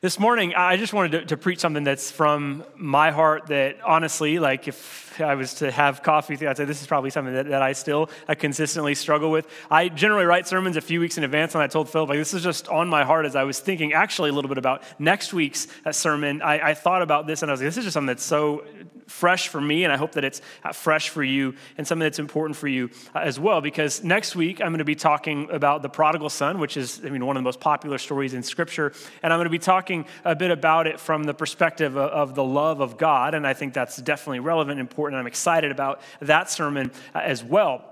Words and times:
This 0.00 0.18
morning, 0.18 0.54
I 0.54 0.76
just 0.76 0.92
wanted 0.92 1.12
to, 1.12 1.24
to, 1.26 1.36
preach 1.36 1.60
something 1.60 1.84
that's 1.84 2.10
from 2.10 2.64
my 2.74 3.10
heart 3.10 3.46
that 3.46 3.76
honestly, 3.82 4.38
like 4.38 4.66
if 4.66 5.20
I 5.20 5.34
was 5.34 5.54
to 5.54 5.70
have 5.70 6.02
coffee, 6.02 6.34
I'd 6.46 6.56
say 6.56 6.64
this 6.64 6.80
is 6.80 6.86
probably 6.86 7.10
something 7.10 7.32
that, 7.32 7.48
that 7.48 7.62
I 7.62 7.72
still 7.72 8.10
I 8.26 8.34
consistently 8.34 8.94
struggle 8.94 9.30
with. 9.30 9.46
I 9.70 9.88
generally 9.88 10.24
write 10.24 10.48
sermons 10.48 10.76
a 10.76 10.80
few 10.80 11.00
weeks 11.00 11.16
in 11.16 11.24
advance, 11.24 11.54
and 11.54 11.62
I 11.62 11.68
told 11.68 11.88
Philip, 11.88 12.08
like, 12.08 12.18
this 12.18 12.34
is 12.34 12.42
just 12.42 12.68
on 12.68 12.88
my 12.88 13.04
heart 13.04 13.24
as 13.24 13.36
I 13.36 13.44
was 13.44 13.60
thinking 13.60 13.92
actually 13.92 14.30
a 14.30 14.32
little 14.32 14.48
bit 14.48 14.58
about 14.58 14.82
next 14.98 15.32
week's 15.32 15.68
uh, 15.84 15.92
sermon. 15.92 16.42
I, 16.42 16.70
I 16.70 16.74
thought 16.74 17.02
about 17.02 17.26
this, 17.26 17.42
and 17.42 17.50
I 17.50 17.52
was 17.52 17.60
like, 17.60 17.68
this 17.68 17.78
is 17.78 17.84
just 17.84 17.94
something 17.94 18.08
that's 18.08 18.24
so 18.24 18.64
fresh 19.06 19.48
for 19.48 19.60
me, 19.60 19.84
and 19.84 19.92
I 19.92 19.96
hope 19.96 20.12
that 20.12 20.24
it's 20.24 20.40
uh, 20.62 20.72
fresh 20.72 21.08
for 21.08 21.22
you 21.22 21.54
and 21.76 21.86
something 21.86 22.04
that's 22.04 22.18
important 22.18 22.56
for 22.56 22.68
you 22.68 22.90
uh, 23.14 23.20
as 23.20 23.38
well. 23.38 23.60
Because 23.60 24.02
next 24.02 24.34
week, 24.36 24.60
I'm 24.60 24.68
going 24.68 24.78
to 24.78 24.84
be 24.84 24.94
talking 24.94 25.48
about 25.50 25.82
the 25.82 25.88
prodigal 25.88 26.30
son, 26.30 26.58
which 26.58 26.76
is, 26.76 27.00
I 27.04 27.10
mean, 27.10 27.24
one 27.24 27.36
of 27.36 27.40
the 27.40 27.44
most 27.44 27.60
popular 27.60 27.98
stories 27.98 28.34
in 28.34 28.42
Scripture. 28.42 28.92
And 29.22 29.32
I'm 29.32 29.38
going 29.38 29.46
to 29.46 29.50
be 29.50 29.58
talking 29.58 30.06
a 30.24 30.34
bit 30.34 30.50
about 30.50 30.86
it 30.86 30.98
from 31.00 31.24
the 31.24 31.34
perspective 31.34 31.96
of, 31.96 32.34
the 32.34 32.44
love 32.44 32.80
of 32.80 32.98
God. 32.98 33.34
And 33.34 33.46
I 33.46 33.54
think 33.54 33.74
that's 33.74 33.96
definitely 33.96 34.40
relevant 34.40 34.80
and 34.80 34.80
important. 34.80 35.20
I'm 35.20 35.26
excited 35.26 35.70
about 35.70 36.00
that 36.20 36.50
sermon 36.50 36.90
uh, 37.14 37.18
as 37.18 37.44
well. 37.44 37.84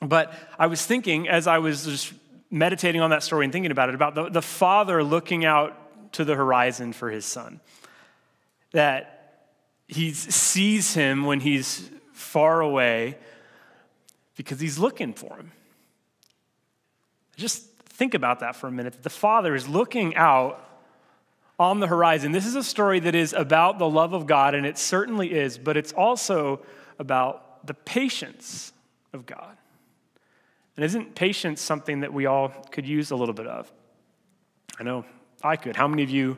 But 0.00 0.32
I 0.58 0.66
was 0.66 0.84
thinking, 0.84 1.28
as 1.28 1.46
I 1.46 1.58
was 1.58 1.84
just 1.84 2.12
meditating 2.50 3.00
on 3.00 3.10
that 3.10 3.22
story 3.22 3.44
and 3.44 3.52
thinking 3.52 3.70
about 3.70 3.88
it, 3.88 3.94
about 3.94 4.14
the, 4.14 4.28
the 4.28 4.42
father 4.42 5.02
looking 5.02 5.44
out 5.44 6.12
to 6.12 6.24
the 6.24 6.34
horizon 6.34 6.92
for 6.92 7.10
his 7.10 7.24
son. 7.24 7.60
That 8.72 9.15
he 9.88 10.12
sees 10.12 10.94
him 10.94 11.24
when 11.24 11.40
he's 11.40 11.88
far 12.12 12.60
away 12.60 13.16
because 14.36 14.60
he's 14.60 14.78
looking 14.78 15.12
for 15.12 15.36
him. 15.36 15.52
Just 17.36 17.64
think 17.84 18.14
about 18.14 18.40
that 18.40 18.56
for 18.56 18.66
a 18.66 18.72
minute. 18.72 19.02
The 19.02 19.10
Father 19.10 19.54
is 19.54 19.68
looking 19.68 20.16
out 20.16 20.62
on 21.58 21.80
the 21.80 21.86
horizon. 21.86 22.32
This 22.32 22.46
is 22.46 22.54
a 22.54 22.64
story 22.64 23.00
that 23.00 23.14
is 23.14 23.32
about 23.32 23.78
the 23.78 23.88
love 23.88 24.12
of 24.12 24.26
God, 24.26 24.54
and 24.54 24.66
it 24.66 24.76
certainly 24.76 25.32
is, 25.32 25.56
but 25.56 25.76
it's 25.76 25.92
also 25.92 26.60
about 26.98 27.66
the 27.66 27.74
patience 27.74 28.72
of 29.12 29.26
God. 29.26 29.56
And 30.76 30.84
isn't 30.84 31.14
patience 31.14 31.60
something 31.62 32.00
that 32.00 32.12
we 32.12 32.26
all 32.26 32.48
could 32.70 32.86
use 32.86 33.10
a 33.10 33.16
little 33.16 33.34
bit 33.34 33.46
of? 33.46 33.70
I 34.78 34.82
know 34.82 35.04
I 35.42 35.56
could. 35.56 35.76
How 35.76 35.88
many 35.88 36.02
of 36.02 36.10
you 36.10 36.36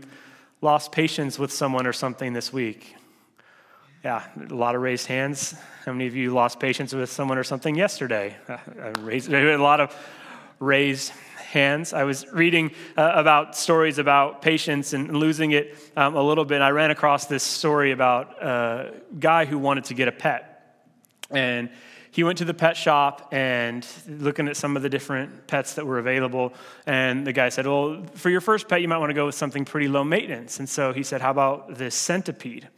lost 0.60 0.92
patience 0.92 1.38
with 1.38 1.52
someone 1.52 1.86
or 1.86 1.92
something 1.92 2.32
this 2.32 2.52
week? 2.52 2.94
Yeah, 4.04 4.22
a 4.48 4.54
lot 4.54 4.76
of 4.76 4.82
raised 4.82 5.08
hands. 5.08 5.56
How 5.84 5.92
many 5.92 6.06
of 6.06 6.14
you 6.14 6.32
lost 6.32 6.60
patience 6.60 6.94
with 6.94 7.10
someone 7.10 7.36
or 7.36 7.42
something 7.42 7.74
yesterday? 7.74 8.36
Raised, 9.00 9.28
a 9.32 9.56
lot 9.56 9.80
of 9.80 9.96
raised 10.60 11.10
hands. 11.36 11.92
I 11.92 12.04
was 12.04 12.24
reading 12.32 12.70
uh, 12.96 13.12
about 13.14 13.56
stories 13.56 13.98
about 13.98 14.40
patience 14.40 14.92
and 14.92 15.16
losing 15.16 15.50
it 15.50 15.76
um, 15.96 16.14
a 16.14 16.22
little 16.22 16.44
bit. 16.44 16.62
I 16.62 16.70
ran 16.70 16.92
across 16.92 17.26
this 17.26 17.42
story 17.42 17.90
about 17.90 18.40
a 18.40 18.94
guy 19.18 19.46
who 19.46 19.58
wanted 19.58 19.84
to 19.84 19.94
get 19.94 20.06
a 20.06 20.12
pet. 20.12 20.78
And 21.30 21.68
he 22.12 22.22
went 22.22 22.38
to 22.38 22.44
the 22.44 22.54
pet 22.54 22.76
shop 22.76 23.30
and 23.32 23.84
looking 24.06 24.46
at 24.46 24.56
some 24.56 24.76
of 24.76 24.82
the 24.82 24.88
different 24.88 25.48
pets 25.48 25.74
that 25.74 25.84
were 25.84 25.98
available. 25.98 26.54
And 26.86 27.26
the 27.26 27.32
guy 27.32 27.48
said, 27.48 27.66
Well, 27.66 28.04
for 28.14 28.30
your 28.30 28.40
first 28.40 28.68
pet, 28.68 28.80
you 28.80 28.86
might 28.86 28.98
want 28.98 29.10
to 29.10 29.14
go 29.14 29.26
with 29.26 29.34
something 29.34 29.64
pretty 29.64 29.88
low 29.88 30.04
maintenance. 30.04 30.60
And 30.60 30.68
so 30.68 30.92
he 30.92 31.02
said, 31.02 31.20
How 31.20 31.32
about 31.32 31.74
this 31.74 31.96
centipede? 31.96 32.68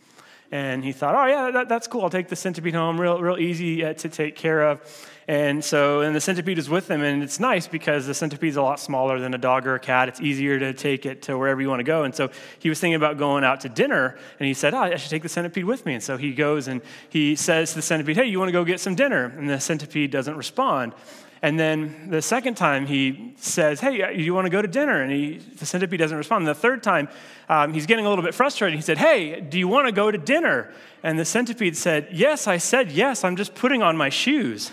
And 0.52 0.82
he 0.82 0.92
thought, 0.92 1.14
oh, 1.14 1.26
yeah, 1.26 1.50
that, 1.52 1.68
that's 1.68 1.86
cool. 1.86 2.02
I'll 2.02 2.10
take 2.10 2.28
the 2.28 2.34
centipede 2.34 2.74
home, 2.74 3.00
real, 3.00 3.20
real 3.20 3.38
easy 3.38 3.84
uh, 3.84 3.92
to 3.94 4.08
take 4.08 4.34
care 4.34 4.62
of. 4.62 4.80
And 5.28 5.64
so, 5.64 6.00
and 6.00 6.16
the 6.16 6.20
centipede 6.20 6.58
is 6.58 6.68
with 6.68 6.90
him, 6.90 7.02
and 7.02 7.22
it's 7.22 7.38
nice 7.38 7.68
because 7.68 8.04
the 8.04 8.14
centipede's 8.14 8.56
a 8.56 8.62
lot 8.62 8.80
smaller 8.80 9.20
than 9.20 9.32
a 9.32 9.38
dog 9.38 9.64
or 9.64 9.76
a 9.76 9.78
cat. 9.78 10.08
It's 10.08 10.20
easier 10.20 10.58
to 10.58 10.72
take 10.72 11.06
it 11.06 11.22
to 11.22 11.38
wherever 11.38 11.60
you 11.60 11.68
want 11.68 11.78
to 11.78 11.84
go. 11.84 12.02
And 12.02 12.12
so 12.12 12.30
he 12.58 12.68
was 12.68 12.80
thinking 12.80 12.96
about 12.96 13.16
going 13.16 13.44
out 13.44 13.60
to 13.60 13.68
dinner, 13.68 14.18
and 14.40 14.46
he 14.48 14.54
said, 14.54 14.74
oh, 14.74 14.78
I 14.78 14.96
should 14.96 15.10
take 15.10 15.22
the 15.22 15.28
centipede 15.28 15.66
with 15.66 15.86
me. 15.86 15.94
And 15.94 16.02
so 16.02 16.16
he 16.16 16.34
goes 16.34 16.66
and 16.66 16.80
he 17.10 17.36
says 17.36 17.70
to 17.70 17.76
the 17.76 17.82
centipede, 17.82 18.16
hey, 18.16 18.24
you 18.24 18.40
want 18.40 18.48
to 18.48 18.52
go 18.52 18.64
get 18.64 18.80
some 18.80 18.96
dinner? 18.96 19.26
And 19.26 19.48
the 19.48 19.60
centipede 19.60 20.10
doesn't 20.10 20.36
respond. 20.36 20.94
And 21.42 21.58
then 21.58 22.11
the 22.11 22.20
second 22.20 22.56
time 22.56 22.86
he 22.86 23.33
says, 23.36 23.80
Hey, 23.80 24.14
you 24.14 24.34
want 24.34 24.45
to 24.46 24.51
go 24.51 24.61
to 24.61 24.68
dinner? 24.68 25.02
And 25.02 25.11
he, 25.11 25.39
the 25.39 25.64
centipede 25.64 25.98
doesn't 25.98 26.17
respond. 26.17 26.42
And 26.42 26.48
the 26.48 26.61
third 26.61 26.83
time 26.83 27.08
um, 27.48 27.73
he's 27.73 27.86
getting 27.86 28.06
a 28.06 28.08
little 28.08 28.24
bit 28.24 28.34
frustrated. 28.34 28.77
He 28.77 28.83
said, 28.83 28.98
Hey, 28.98 29.40
do 29.40 29.58
you 29.58 29.67
want 29.67 29.86
to 29.86 29.92
go 29.92 30.11
to 30.11 30.18
dinner? 30.18 30.73
And 31.02 31.18
the 31.18 31.24
centipede 31.24 31.77
said, 31.77 32.08
Yes, 32.12 32.46
I 32.46 32.58
said 32.58 32.92
yes. 32.92 33.24
I'm 33.24 33.36
just 33.36 33.55
putting 33.55 33.83
on 33.83 33.96
my 33.96 34.11
shoes. 34.11 34.70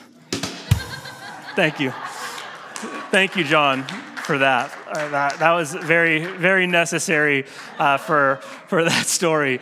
Thank 1.55 1.79
you. 1.79 1.91
Thank 3.09 3.35
you, 3.35 3.44
John, 3.44 3.84
for 4.23 4.38
that. 4.38 4.72
Uh, 4.88 5.07
that. 5.09 5.39
That 5.39 5.53
was 5.53 5.73
very, 5.73 6.25
very 6.25 6.67
necessary 6.67 7.45
uh, 7.79 7.97
for, 7.97 8.35
for 8.67 8.84
that 8.84 9.07
story. 9.07 9.59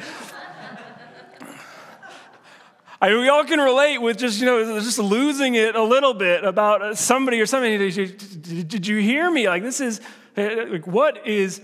I 3.05 3.09
mean, 3.09 3.21
we 3.21 3.29
all 3.29 3.43
can 3.43 3.59
relate 3.59 3.99
with 3.99 4.17
just, 4.17 4.39
you 4.39 4.47
know, 4.47 4.79
just 4.79 4.97
losing 4.97 5.53
it 5.53 5.75
a 5.75 5.83
little 5.83 6.16
bit 6.16 6.43
about 6.43 6.97
somebody 6.97 7.39
or 7.39 7.45
something. 7.45 7.77
Did 7.77 8.88
you 8.88 8.97
hear 8.97 9.29
me? 9.29 9.47
Like, 9.47 9.61
this 9.61 9.79
is, 9.79 10.01
like, 10.35 10.88
what 10.88 11.27
is 11.27 11.61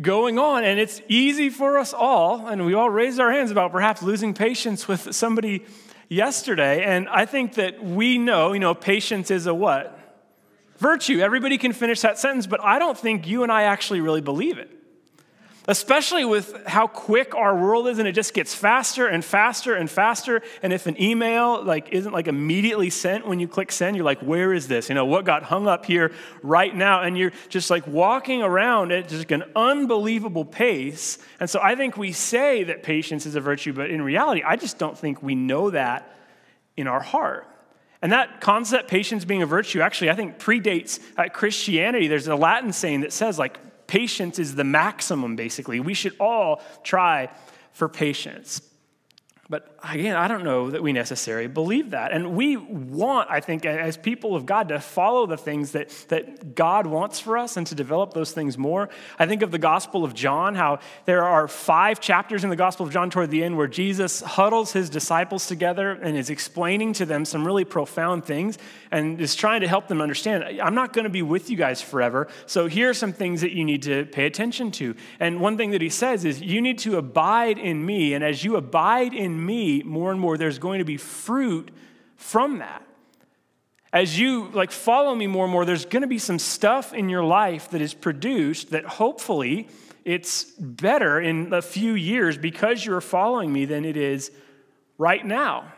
going 0.00 0.38
on? 0.38 0.62
And 0.62 0.78
it's 0.78 1.02
easy 1.08 1.50
for 1.50 1.78
us 1.78 1.92
all, 1.92 2.46
and 2.46 2.64
we 2.64 2.74
all 2.74 2.88
raised 2.88 3.18
our 3.18 3.32
hands 3.32 3.50
about 3.50 3.72
perhaps 3.72 4.04
losing 4.04 4.34
patience 4.34 4.86
with 4.86 5.16
somebody 5.16 5.66
yesterday. 6.08 6.84
And 6.84 7.08
I 7.08 7.26
think 7.26 7.54
that 7.54 7.82
we 7.82 8.16
know, 8.16 8.52
you 8.52 8.60
know, 8.60 8.72
patience 8.72 9.32
is 9.32 9.48
a 9.48 9.54
what? 9.54 9.98
Virtue. 10.76 11.18
Everybody 11.18 11.58
can 11.58 11.72
finish 11.72 12.02
that 12.02 12.20
sentence, 12.20 12.46
but 12.46 12.60
I 12.62 12.78
don't 12.78 12.96
think 12.96 13.26
you 13.26 13.42
and 13.42 13.50
I 13.50 13.64
actually 13.64 14.00
really 14.00 14.20
believe 14.20 14.58
it 14.58 14.70
especially 15.66 16.24
with 16.24 16.66
how 16.66 16.86
quick 16.86 17.34
our 17.34 17.56
world 17.56 17.88
is 17.88 17.98
and 17.98 18.06
it 18.06 18.12
just 18.12 18.34
gets 18.34 18.54
faster 18.54 19.06
and 19.06 19.24
faster 19.24 19.74
and 19.74 19.90
faster. 19.90 20.42
And 20.62 20.72
if 20.72 20.86
an 20.86 21.00
email 21.00 21.62
like 21.62 21.90
isn't 21.92 22.12
like 22.12 22.28
immediately 22.28 22.90
sent 22.90 23.26
when 23.26 23.40
you 23.40 23.48
click 23.48 23.72
send 23.72 23.96
you're 23.96 24.04
like 24.04 24.20
where 24.20 24.52
is 24.52 24.68
this? 24.68 24.88
You 24.88 24.94
know 24.94 25.06
what 25.06 25.24
got 25.24 25.44
hung 25.44 25.66
up 25.66 25.86
here 25.86 26.12
right 26.42 26.74
now? 26.74 27.02
And 27.02 27.16
you're 27.16 27.32
just 27.48 27.70
like 27.70 27.86
walking 27.86 28.42
around 28.42 28.92
at 28.92 29.08
just 29.08 29.30
an 29.32 29.44
unbelievable 29.56 30.44
pace. 30.44 31.18
And 31.40 31.48
so 31.48 31.60
i 31.62 31.74
think 31.74 31.96
we 31.96 32.12
say 32.12 32.64
that 32.64 32.82
patience 32.82 33.26
is 33.26 33.34
a 33.34 33.40
virtue 33.40 33.72
but 33.72 33.90
in 33.90 34.02
reality 34.02 34.42
i 34.44 34.56
just 34.56 34.78
don't 34.78 34.96
think 34.98 35.22
we 35.22 35.34
know 35.34 35.70
that 35.70 36.14
in 36.76 36.86
our 36.86 37.00
heart. 37.00 37.48
And 38.02 38.12
that 38.12 38.40
concept, 38.40 38.88
patience 38.90 39.24
being 39.24 39.42
a 39.42 39.46
virtue, 39.46 39.80
actually, 39.80 40.10
I 40.10 40.14
think 40.14 40.38
predates 40.38 41.00
uh, 41.16 41.28
Christianity. 41.30 42.06
There's 42.06 42.28
a 42.28 42.36
Latin 42.36 42.72
saying 42.72 43.00
that 43.00 43.12
says, 43.12 43.38
like, 43.38 43.58
patience 43.86 44.38
is 44.38 44.54
the 44.54 44.64
maximum, 44.64 45.36
basically. 45.36 45.80
We 45.80 45.94
should 45.94 46.16
all 46.18 46.62
try 46.82 47.30
for 47.72 47.88
patience. 47.88 48.60
But 49.48 49.73
again, 49.92 50.16
I 50.16 50.28
don't 50.28 50.44
know 50.44 50.70
that 50.70 50.82
we 50.82 50.92
necessarily 50.92 51.46
believe 51.46 51.90
that. 51.90 52.12
And 52.12 52.34
we 52.34 52.56
want, 52.56 53.30
I 53.30 53.40
think, 53.40 53.66
as 53.66 53.96
people 53.96 54.34
of 54.34 54.46
God, 54.46 54.68
to 54.68 54.80
follow 54.80 55.26
the 55.26 55.36
things 55.36 55.72
that, 55.72 55.90
that 56.08 56.54
God 56.54 56.86
wants 56.86 57.20
for 57.20 57.36
us 57.36 57.56
and 57.56 57.66
to 57.66 57.74
develop 57.74 58.14
those 58.14 58.32
things 58.32 58.56
more. 58.56 58.88
I 59.18 59.26
think 59.26 59.42
of 59.42 59.50
the 59.50 59.58
Gospel 59.58 60.04
of 60.04 60.14
John, 60.14 60.54
how 60.54 60.78
there 61.04 61.24
are 61.24 61.48
five 61.48 62.00
chapters 62.00 62.44
in 62.44 62.50
the 62.50 62.56
Gospel 62.56 62.86
of 62.86 62.92
John 62.92 63.10
toward 63.10 63.30
the 63.30 63.44
end 63.44 63.56
where 63.56 63.66
Jesus 63.66 64.20
huddles 64.20 64.72
his 64.72 64.88
disciples 64.88 65.46
together 65.46 65.92
and 65.92 66.16
is 66.16 66.30
explaining 66.30 66.92
to 66.94 67.06
them 67.06 67.24
some 67.24 67.44
really 67.44 67.64
profound 67.64 68.24
things 68.24 68.58
and 68.90 69.20
is 69.20 69.34
trying 69.34 69.60
to 69.60 69.68
help 69.68 69.88
them 69.88 70.00
understand 70.00 70.44
I'm 70.62 70.74
not 70.74 70.92
going 70.92 71.04
to 71.04 71.10
be 71.10 71.22
with 71.22 71.50
you 71.50 71.56
guys 71.56 71.82
forever. 71.82 72.28
So 72.46 72.66
here 72.66 72.90
are 72.90 72.94
some 72.94 73.12
things 73.12 73.40
that 73.40 73.52
you 73.52 73.64
need 73.64 73.82
to 73.82 74.06
pay 74.06 74.26
attention 74.26 74.70
to. 74.72 74.94
And 75.20 75.40
one 75.40 75.56
thing 75.56 75.72
that 75.72 75.80
he 75.80 75.88
says 75.88 76.24
is, 76.24 76.40
You 76.40 76.60
need 76.60 76.78
to 76.80 76.96
abide 76.96 77.58
in 77.58 77.84
me. 77.84 78.14
And 78.14 78.24
as 78.24 78.44
you 78.44 78.56
abide 78.56 79.12
in 79.12 79.44
me 79.44 79.73
more 79.82 80.10
and 80.10 80.20
more, 80.20 80.36
there's 80.38 80.58
going 80.58 80.78
to 80.78 80.84
be 80.84 80.96
fruit 80.96 81.70
from 82.16 82.58
that. 82.58 82.86
As 83.92 84.18
you 84.18 84.48
like 84.52 84.72
follow 84.72 85.14
me 85.14 85.26
more 85.26 85.44
and 85.44 85.52
more, 85.52 85.64
there's 85.64 85.84
going 85.84 86.02
to 86.02 86.08
be 86.08 86.18
some 86.18 86.38
stuff 86.38 86.92
in 86.92 87.08
your 87.08 87.22
life 87.22 87.70
that 87.70 87.80
is 87.80 87.94
produced 87.94 88.70
that 88.70 88.84
hopefully 88.84 89.68
it's 90.04 90.44
better 90.58 91.20
in 91.20 91.52
a 91.52 91.62
few 91.62 91.94
years 91.94 92.36
because 92.36 92.84
you're 92.84 93.00
following 93.00 93.52
me 93.52 93.64
than 93.64 93.84
it 93.84 93.96
is 93.96 94.30
right 94.98 95.24
now. 95.24 95.72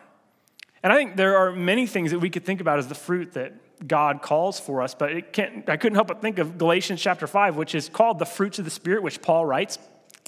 And 0.82 0.92
I 0.92 0.96
think 0.96 1.16
there 1.16 1.36
are 1.36 1.52
many 1.52 1.86
things 1.86 2.10
that 2.10 2.18
we 2.18 2.30
could 2.30 2.44
think 2.44 2.60
about 2.60 2.78
as 2.78 2.88
the 2.88 2.94
fruit 2.94 3.32
that 3.34 3.54
God 3.86 4.22
calls 4.22 4.58
for 4.58 4.82
us, 4.82 4.94
but 4.94 5.12
it 5.12 5.32
can't, 5.32 5.68
I 5.68 5.76
couldn't 5.76 5.96
help 5.96 6.08
but 6.08 6.22
think 6.22 6.38
of 6.38 6.58
Galatians 6.58 7.00
chapter 7.00 7.26
5, 7.26 7.56
which 7.56 7.74
is 7.74 7.88
called 7.88 8.18
the 8.18 8.24
fruits 8.24 8.58
of 8.58 8.64
the 8.64 8.70
Spirit, 8.70 9.02
which 9.02 9.20
Paul 9.20 9.44
writes. 9.44 9.78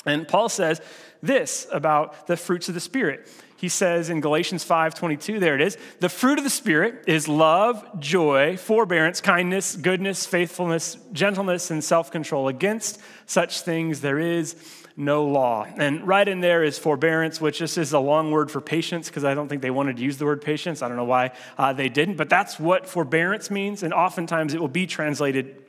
And 0.05 0.29
Paul 0.29 0.49
says 0.49 0.81
this 1.23 1.67
about 1.73 2.26
the 2.26 2.37
fruits 2.37 2.69
of 2.69 2.75
the 2.75 2.81
Spirit. 2.81 3.29
He 3.58 3.69
says 3.69 4.08
in 4.08 4.20
Galatians 4.20 4.64
5:22, 4.64 5.40
there 5.40 5.56
it 5.56 5.60
is, 5.60 5.76
the 5.99 6.08
fruit 6.08 6.38
of 6.38 6.44
the 6.44 6.50
Spirit 6.50 7.02
is 7.08 7.26
love, 7.26 7.84
joy, 7.99 8.56
forbearance, 8.56 9.20
kindness, 9.20 9.75
goodness, 9.75 10.25
faithfulness, 10.25 10.96
gentleness, 11.12 11.69
and 11.72 11.82
self-control. 11.82 12.46
Against 12.46 13.00
such 13.26 13.62
things 13.62 14.00
there 14.00 14.20
is 14.20 14.55
no 14.96 15.25
law. 15.25 15.66
And 15.76 16.06
right 16.06 16.28
in 16.28 16.38
there 16.38 16.62
is 16.62 16.78
forbearance, 16.78 17.40
which 17.40 17.58
just 17.58 17.76
is 17.78 17.93
a 17.93 17.99
long 17.99 18.31
word 18.31 18.49
for 18.49 18.60
patience, 18.60 19.08
because 19.08 19.25
I 19.25 19.34
don't 19.34 19.49
think 19.49 19.61
they 19.61 19.72
wanted 19.72 19.96
to 19.96 20.04
use 20.04 20.19
the 20.19 20.25
word 20.25 20.40
patience. 20.40 20.81
I 20.81 20.87
don't 20.87 20.96
know 20.96 21.02
why 21.02 21.32
uh, 21.56 21.72
they 21.72 21.88
didn't, 21.88 22.14
but 22.14 22.28
that's 22.28 22.61
what 22.61 22.87
forbearance 22.87 23.50
means. 23.50 23.82
And 23.82 23.93
oftentimes 23.93 24.54
it 24.54 24.61
will 24.61 24.69
be 24.69 24.87
translated 24.87 25.64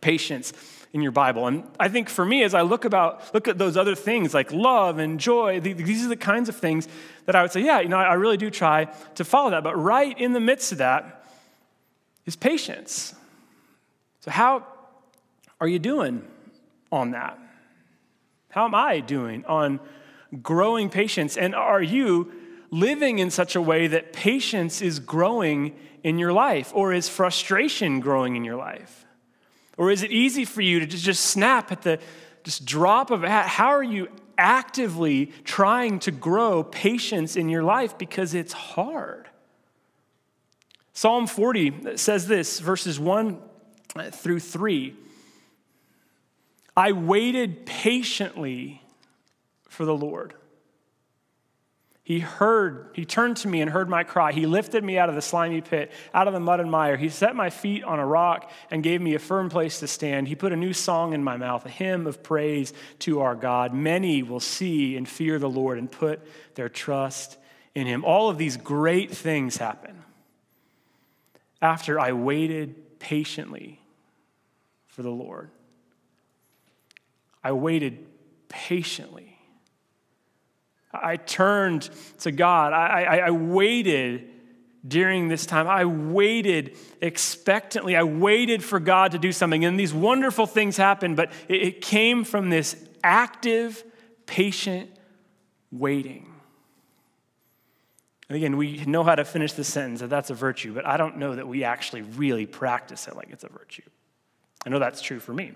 patience 0.00 0.52
in 0.92 1.00
your 1.00 1.12
Bible. 1.12 1.46
And 1.46 1.64
I 1.80 1.88
think 1.88 2.08
for 2.08 2.24
me, 2.24 2.42
as 2.42 2.54
I 2.54 2.62
look 2.62 2.84
about 2.84 3.32
look 3.32 3.48
at 3.48 3.58
those 3.58 3.76
other 3.76 3.94
things 3.94 4.34
like 4.34 4.52
love 4.52 4.98
and 4.98 5.18
joy, 5.18 5.58
these 5.60 6.04
are 6.04 6.08
the 6.08 6.16
kinds 6.16 6.48
of 6.48 6.56
things 6.56 6.86
that 7.26 7.34
I 7.34 7.42
would 7.42 7.50
say, 7.50 7.62
yeah, 7.62 7.80
you 7.80 7.88
know, 7.88 7.96
I 7.96 8.14
really 8.14 8.36
do 8.36 8.50
try 8.50 8.84
to 9.14 9.24
follow 9.24 9.50
that. 9.50 9.64
But 9.64 9.76
right 9.76 10.18
in 10.18 10.32
the 10.32 10.40
midst 10.40 10.72
of 10.72 10.78
that 10.78 11.24
is 12.26 12.36
patience. 12.36 13.14
So 14.20 14.30
how 14.30 14.66
are 15.60 15.68
you 15.68 15.78
doing 15.78 16.22
on 16.90 17.12
that? 17.12 17.38
How 18.50 18.66
am 18.66 18.74
I 18.74 19.00
doing 19.00 19.44
on 19.46 19.80
growing 20.42 20.90
patience? 20.90 21.38
And 21.38 21.54
are 21.54 21.82
you 21.82 22.30
living 22.70 23.18
in 23.18 23.30
such 23.30 23.56
a 23.56 23.62
way 23.62 23.86
that 23.86 24.12
patience 24.12 24.82
is 24.82 24.98
growing 24.98 25.74
in 26.02 26.18
your 26.18 26.32
life? 26.32 26.70
Or 26.74 26.92
is 26.92 27.08
frustration 27.08 28.00
growing 28.00 28.36
in 28.36 28.44
your 28.44 28.56
life? 28.56 29.06
Or 29.82 29.90
is 29.90 30.04
it 30.04 30.12
easy 30.12 30.44
for 30.44 30.60
you 30.60 30.78
to 30.78 30.86
just 30.86 31.24
snap 31.24 31.72
at 31.72 31.82
the 31.82 31.98
just 32.44 32.64
drop 32.64 33.10
of? 33.10 33.24
How 33.24 33.70
are 33.70 33.82
you 33.82 34.06
actively 34.38 35.32
trying 35.42 35.98
to 35.98 36.12
grow 36.12 36.62
patience 36.62 37.34
in 37.34 37.48
your 37.48 37.64
life 37.64 37.98
because 37.98 38.32
it's 38.32 38.52
hard? 38.52 39.28
Psalm 40.92 41.26
40 41.26 41.96
says 41.96 42.28
this, 42.28 42.60
verses 42.60 43.00
1 43.00 43.40
uh, 43.96 44.10
through 44.12 44.38
3. 44.38 44.94
I 46.76 46.92
waited 46.92 47.66
patiently 47.66 48.84
for 49.68 49.84
the 49.84 49.96
Lord. 49.96 50.34
He 52.04 52.18
heard, 52.18 52.90
he 52.94 53.04
turned 53.04 53.36
to 53.38 53.48
me 53.48 53.60
and 53.60 53.70
heard 53.70 53.88
my 53.88 54.02
cry. 54.02 54.32
He 54.32 54.44
lifted 54.44 54.82
me 54.82 54.98
out 54.98 55.08
of 55.08 55.14
the 55.14 55.22
slimy 55.22 55.60
pit, 55.60 55.92
out 56.12 56.26
of 56.26 56.34
the 56.34 56.40
mud 56.40 56.58
and 56.58 56.68
mire. 56.68 56.96
He 56.96 57.08
set 57.08 57.36
my 57.36 57.48
feet 57.48 57.84
on 57.84 58.00
a 58.00 58.06
rock 58.06 58.50
and 58.72 58.82
gave 58.82 59.00
me 59.00 59.14
a 59.14 59.20
firm 59.20 59.48
place 59.48 59.78
to 59.80 59.86
stand. 59.86 60.26
He 60.26 60.34
put 60.34 60.52
a 60.52 60.56
new 60.56 60.72
song 60.72 61.12
in 61.12 61.22
my 61.22 61.36
mouth, 61.36 61.64
a 61.64 61.68
hymn 61.68 62.08
of 62.08 62.22
praise 62.24 62.72
to 63.00 63.20
our 63.20 63.36
God. 63.36 63.72
Many 63.72 64.24
will 64.24 64.40
see 64.40 64.96
and 64.96 65.08
fear 65.08 65.38
the 65.38 65.48
Lord 65.48 65.78
and 65.78 65.90
put 65.90 66.20
their 66.56 66.68
trust 66.68 67.38
in 67.72 67.86
him. 67.86 68.04
All 68.04 68.28
of 68.28 68.36
these 68.36 68.56
great 68.56 69.12
things 69.12 69.58
happen 69.58 70.02
after 71.60 72.00
I 72.00 72.12
waited 72.12 72.98
patiently 72.98 73.80
for 74.88 75.02
the 75.02 75.10
Lord. 75.10 75.50
I 77.44 77.52
waited 77.52 78.06
patiently 78.48 79.31
I 80.92 81.16
turned 81.16 81.88
to 82.20 82.30
God. 82.30 82.72
I, 82.72 83.02
I, 83.02 83.16
I, 83.16 83.30
waited 83.30 84.28
during 84.86 85.28
this 85.28 85.46
time. 85.46 85.66
I 85.66 85.84
waited 85.84 86.76
expectantly. 87.00 87.96
I 87.96 88.02
waited 88.02 88.62
for 88.62 88.78
God 88.78 89.12
to 89.12 89.18
do 89.18 89.32
something. 89.32 89.64
And 89.64 89.80
these 89.80 89.94
wonderful 89.94 90.46
things 90.46 90.76
happened, 90.76 91.16
but 91.16 91.32
it, 91.48 91.62
it 91.62 91.80
came 91.80 92.24
from 92.24 92.50
this 92.50 92.76
active, 93.02 93.82
patient 94.26 94.90
waiting. 95.70 96.28
And 98.28 98.36
again, 98.36 98.56
we 98.56 98.84
know 98.84 99.02
how 99.04 99.14
to 99.14 99.24
finish 99.24 99.52
the 99.52 99.64
sentence 99.64 100.00
that 100.00 100.10
that's 100.10 100.30
a 100.30 100.34
virtue, 100.34 100.74
but 100.74 100.86
I 100.86 100.96
don't 100.96 101.18
know 101.18 101.34
that 101.34 101.46
we 101.46 101.64
actually 101.64 102.02
really 102.02 102.46
practice 102.46 103.06
it 103.08 103.16
like 103.16 103.28
it's 103.30 103.44
a 103.44 103.48
virtue. 103.48 103.82
I 104.64 104.70
know 104.70 104.78
that's 104.78 105.02
true 105.02 105.20
for 105.20 105.32
me. 105.32 105.52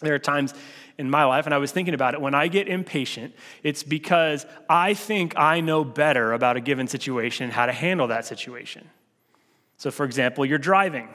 There 0.00 0.14
are 0.14 0.18
times 0.18 0.54
in 0.98 1.10
my 1.10 1.24
life, 1.24 1.46
and 1.46 1.54
I 1.54 1.58
was 1.58 1.72
thinking 1.72 1.94
about 1.94 2.14
it, 2.14 2.20
when 2.20 2.34
I 2.34 2.48
get 2.48 2.68
impatient, 2.68 3.34
it's 3.62 3.82
because 3.82 4.46
I 4.68 4.94
think 4.94 5.34
I 5.36 5.60
know 5.60 5.84
better 5.84 6.32
about 6.32 6.56
a 6.56 6.60
given 6.60 6.86
situation 6.86 7.50
how 7.50 7.66
to 7.66 7.72
handle 7.72 8.08
that 8.08 8.24
situation. 8.24 8.90
So, 9.76 9.90
for 9.90 10.04
example, 10.04 10.44
you're 10.44 10.58
driving 10.58 11.08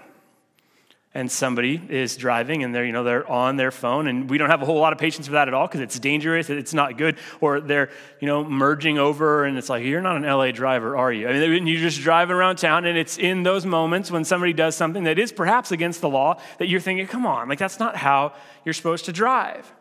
and 1.13 1.29
somebody 1.29 1.81
is 1.89 2.15
driving 2.15 2.63
and 2.63 2.73
they're 2.73 2.85
you 2.85 2.91
know 2.91 3.03
they're 3.03 3.29
on 3.29 3.57
their 3.57 3.71
phone 3.71 4.07
and 4.07 4.29
we 4.29 4.37
don't 4.37 4.49
have 4.49 4.61
a 4.61 4.65
whole 4.65 4.79
lot 4.79 4.93
of 4.93 4.99
patience 4.99 5.27
for 5.27 5.33
that 5.33 5.47
at 5.47 5.53
all 5.53 5.67
because 5.67 5.81
it's 5.81 5.99
dangerous 5.99 6.49
it's 6.49 6.73
not 6.73 6.97
good 6.97 7.17
or 7.41 7.59
they're 7.59 7.89
you 8.21 8.27
know 8.27 8.43
merging 8.43 8.97
over 8.97 9.43
and 9.43 9.57
it's 9.57 9.67
like 9.67 9.83
you're 9.83 10.01
not 10.01 10.15
an 10.15 10.23
la 10.23 10.49
driver 10.51 10.95
are 10.95 11.11
you? 11.11 11.27
I 11.27 11.47
mean 11.47 11.67
you're 11.67 11.81
just 11.81 12.01
driving 12.01 12.35
around 12.35 12.57
town 12.57 12.85
and 12.85 12.97
it's 12.97 13.17
in 13.17 13.43
those 13.43 13.65
moments 13.65 14.09
when 14.09 14.23
somebody 14.23 14.53
does 14.53 14.75
something 14.75 15.03
that 15.03 15.19
is 15.19 15.31
perhaps 15.31 15.71
against 15.71 15.99
the 16.01 16.09
law 16.09 16.39
that 16.59 16.67
you're 16.67 16.79
thinking 16.79 17.05
come 17.07 17.25
on 17.25 17.49
like 17.49 17.59
that's 17.59 17.79
not 17.79 17.97
how 17.97 18.33
you're 18.63 18.73
supposed 18.73 19.05
to 19.05 19.11
drive 19.11 19.71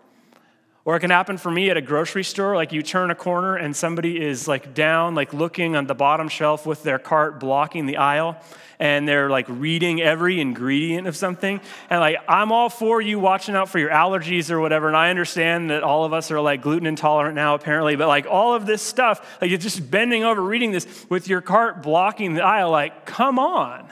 or 0.91 0.97
it 0.97 1.01
can 1.01 1.11
happen 1.11 1.39
for 1.39 1.53
me 1.53 1.71
at 1.71 1.77
a 1.77 1.81
grocery 1.81 2.25
store, 2.25 2.57
like 2.57 2.73
you 2.73 2.83
turn 2.83 3.13
a 3.13 3.15
corner 3.15 3.55
and 3.55 3.77
somebody 3.77 4.21
is 4.21 4.49
like 4.49 4.75
down, 4.75 5.15
like 5.15 5.33
looking 5.33 5.77
on 5.77 5.87
the 5.87 5.95
bottom 5.95 6.29
shelf 6.29 6.67
with 6.67 6.83
their 6.83 6.99
cart 6.99 7.39
blocking 7.39 7.87
the 7.87 7.97
aisle, 7.97 8.37
and 8.81 9.07
they're 9.07 9.31
like 9.31 9.47
reading 9.49 10.01
every 10.01 10.41
ingredient 10.41 11.07
of 11.07 11.15
something. 11.15 11.61
And 11.91 12.01
like, 12.01 12.17
I'm 12.27 12.51
all 12.51 12.69
for 12.69 13.01
you 13.01 13.21
watching 13.21 13.55
out 13.55 13.69
for 13.69 13.79
your 13.79 13.91
allergies 13.91 14.51
or 14.51 14.59
whatever. 14.59 14.89
And 14.89 14.97
I 14.97 15.11
understand 15.11 15.71
that 15.71 15.85
all 15.85 16.05
of 16.05 16.13
us 16.13 16.33
are 16.33 16.41
like 16.41 16.61
gluten 16.61 16.89
intolerant 16.89 17.37
now, 17.37 17.55
apparently, 17.55 17.95
but 17.95 18.09
like 18.09 18.27
all 18.27 18.55
of 18.55 18.67
this 18.67 18.83
stuff, 18.83 19.39
like 19.41 19.49
you're 19.49 19.59
just 19.59 19.93
bending 19.93 20.25
over 20.25 20.43
reading 20.43 20.73
this 20.73 21.07
with 21.09 21.29
your 21.29 21.41
cart 21.41 21.85
blocking 21.85 22.35
the 22.35 22.43
aisle, 22.43 22.73
like, 22.73 23.07
come 23.07 23.39
on. 23.39 23.89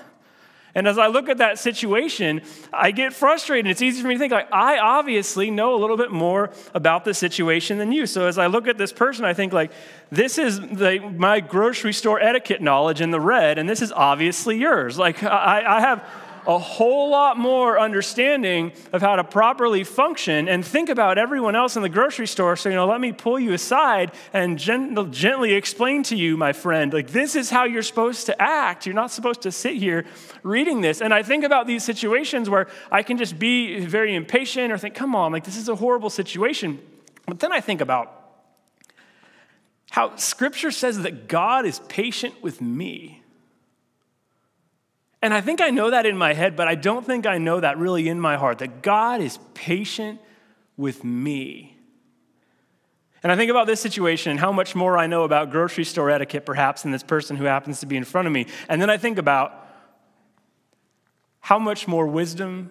And 0.79 0.87
as 0.87 0.97
I 0.97 1.09
look 1.09 1.29
at 1.29 1.39
that 1.39 1.59
situation, 1.59 2.41
I 2.73 2.93
get 2.93 3.13
frustrated. 3.13 3.69
It's 3.69 3.83
easy 3.83 4.01
for 4.01 4.07
me 4.07 4.15
to 4.15 4.19
think, 4.21 4.33
like, 4.33 4.47
I 4.53 4.79
obviously 4.79 5.51
know 5.51 5.75
a 5.75 5.79
little 5.81 5.97
bit 5.97 6.13
more 6.13 6.53
about 6.73 7.05
the 7.05 7.15
situation 7.15 7.79
than 7.79 7.91
you. 7.91 8.07
So 8.07 8.29
as 8.29 8.39
I 8.39 8.47
look 8.47 8.69
at 8.69 8.79
this 8.79 8.93
person, 8.93 9.25
I 9.25 9.35
think, 9.35 9.53
like, 9.53 9.73
this 10.13 10.39
is 10.39 10.61
the, 10.61 11.01
my 11.01 11.41
grocery 11.41 11.93
store 11.93 12.21
etiquette 12.21 12.63
knowledge 12.63 13.01
in 13.01 13.11
the 13.11 13.19
red, 13.19 13.59
and 13.59 13.69
this 13.69 13.83
is 13.83 13.91
obviously 13.91 14.57
yours. 14.57 14.97
Like, 14.97 15.25
I, 15.25 15.65
I 15.67 15.81
have 15.81 16.09
a 16.49 16.59
whole 16.59 17.11
lot 17.11 17.37
more 17.37 17.79
understanding 17.79 18.73
of 18.95 19.03
how 19.03 19.17
to 19.17 19.23
properly 19.23 19.85
function 19.85 20.49
and 20.49 20.65
think 20.65 20.89
about 20.89 21.19
everyone 21.19 21.55
else 21.55 21.77
in 21.77 21.83
the 21.83 21.91
grocery 21.91 22.27
store. 22.27 22.57
So, 22.57 22.71
you 22.71 22.75
know, 22.75 22.87
let 22.87 23.03
me 23.03 23.13
pull 23.13 23.39
you 23.39 23.53
aside 23.53 24.13
and 24.33 24.59
gent- 24.59 25.11
gently 25.11 25.53
explain 25.53 26.03
to 26.05 26.17
you, 26.17 26.39
my 26.39 26.55
friend, 26.55 26.91
like 26.91 27.11
this 27.11 27.37
is 27.37 27.51
how 27.51 27.65
you're 27.65 27.83
supposed 27.83 28.25
to 28.27 28.43
act. 28.43 28.87
You're 28.87 28.95
not 28.95 29.11
supposed 29.11 29.43
to 29.43 29.53
sit 29.53 29.75
here 29.75 30.07
reading 30.43 30.81
this. 30.81 31.03
And 31.03 31.13
I 31.13 31.23
think 31.23 31.45
about 31.45 31.67
these 31.67 31.85
situations 31.85 32.49
where 32.49 32.67
I 32.91 33.03
can 33.03 33.19
just 33.19 33.39
be 33.39 33.81
very 33.81 34.15
impatient 34.15 34.73
or 34.73 34.79
think, 34.79 34.95
come 34.95 35.15
on, 35.15 35.33
like 35.33 35.45
this 35.45 35.59
is 35.59 35.69
a 35.69 35.77
horrible 35.77 36.11
situation. 36.11 36.81
But 37.27 37.41
then 37.41 37.53
I 37.53 37.61
think 37.61 37.83
about 37.83 38.15
how 39.91 40.17
scripture 40.17 40.71
says 40.71 41.03
that 41.03 41.29
God 41.29 41.67
is 41.67 41.81
patient 41.89 42.43
with 42.43 42.63
me. 42.63 43.23
And 45.21 45.35
I 45.35 45.41
think 45.41 45.61
I 45.61 45.71
know 45.71 45.91
that 45.91 46.07
in 46.07 46.17
my 46.17 46.33
head, 46.33 46.55
but 46.55 46.69
I 46.69 46.75
don't 46.75 47.05
think 47.05 47.27
I 47.27 47.39
know 47.39 47.61
that 47.61 47.77
really 47.79 48.09
in 48.09 48.21
my 48.21 48.37
heart 48.37 48.59
that 48.59 48.83
God 48.83 49.21
is 49.21 49.39
patient 49.55 50.21
with 50.77 51.03
me. 51.03 51.77
And 53.23 53.33
I 53.33 53.37
think 53.37 53.51
about 53.51 53.67
this 53.67 53.81
situation 53.81 54.31
and 54.31 54.39
how 54.39 54.53
much 54.53 54.77
more 54.77 54.97
I 54.97 55.09
know 55.09 55.25
about 55.25 55.51
grocery 55.51 55.85
store 55.85 56.09
etiquette, 56.09 56.47
perhaps, 56.47 56.83
than 56.83 56.93
this 56.93 57.03
person 57.03 57.37
who 57.37 57.45
happens 57.45 57.81
to 57.81 57.87
be 57.87 57.97
in 57.97 58.05
front 58.05 58.29
of 58.29 58.33
me. 58.33 58.47
And 58.69 58.81
then 58.81 58.91
I 58.91 58.97
think 58.97 59.19
about 59.19 59.67
how 61.41 61.59
much 61.59 61.89
more 61.89 62.07
wisdom 62.07 62.71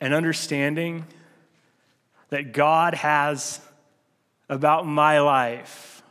and 0.00 0.14
understanding 0.14 1.04
that 2.30 2.52
God 2.52 2.94
has 2.94 3.60
about 4.48 4.86
my 4.86 5.20
life 5.20 6.02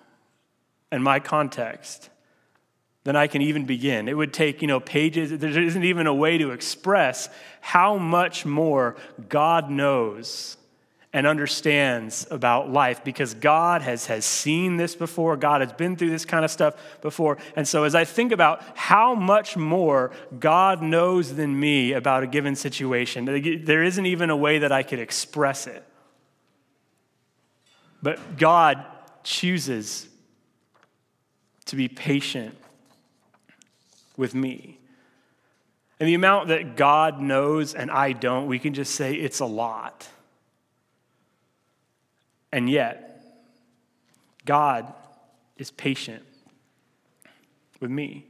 and 0.91 1.03
my 1.03 1.19
context 1.19 2.09
than 3.03 3.15
I 3.15 3.27
can 3.27 3.41
even 3.41 3.65
begin. 3.65 4.07
It 4.07 4.15
would 4.15 4.33
take, 4.33 4.61
you 4.61 4.67
know, 4.67 4.79
pages. 4.79 5.37
There 5.37 5.61
isn't 5.61 5.83
even 5.83 6.07
a 6.07 6.13
way 6.13 6.37
to 6.37 6.51
express 6.51 7.29
how 7.59 7.97
much 7.97 8.45
more 8.45 8.95
God 9.27 9.69
knows 9.69 10.57
and 11.11 11.27
understands 11.27 12.25
about 12.31 12.71
life 12.71 13.03
because 13.03 13.35
God 13.35 13.83
has, 13.83 14.07
has 14.07 14.25
seen 14.25 14.77
this 14.77 14.95
before. 14.95 15.37
God 15.37 15.61
has 15.61 15.71
been 15.73 15.95
through 15.95 16.09
this 16.09 16.25
kind 16.25 16.43
of 16.43 16.49
stuff 16.49 16.75
before. 17.01 17.37
And 17.55 17.67
so, 17.67 17.83
as 17.83 17.93
I 17.93 18.03
think 18.05 18.31
about 18.31 18.63
how 18.75 19.13
much 19.13 19.55
more 19.55 20.11
God 20.39 20.81
knows 20.81 21.35
than 21.35 21.59
me 21.59 21.91
about 21.91 22.23
a 22.23 22.27
given 22.27 22.55
situation, 22.55 23.25
there 23.65 23.83
isn't 23.83 24.05
even 24.05 24.29
a 24.29 24.37
way 24.37 24.59
that 24.59 24.71
I 24.71 24.81
could 24.81 24.99
express 24.99 25.67
it. 25.67 25.83
But 28.01 28.37
God 28.37 28.83
chooses 29.23 30.07
to 31.65 31.75
be 31.75 31.87
patient 31.87 32.57
with 34.17 34.35
me. 34.35 34.79
And 35.99 36.09
the 36.09 36.13
amount 36.13 36.49
that 36.49 36.75
God 36.75 37.21
knows 37.21 37.73
and 37.73 37.89
I 37.89 38.13
don't, 38.13 38.47
we 38.47 38.59
can 38.59 38.73
just 38.73 38.95
say 38.95 39.13
it's 39.13 39.39
a 39.39 39.45
lot. 39.45 40.07
And 42.51 42.69
yet, 42.69 43.23
God 44.45 44.93
is 45.57 45.71
patient 45.71 46.23
with 47.79 47.89
me. 47.89 48.25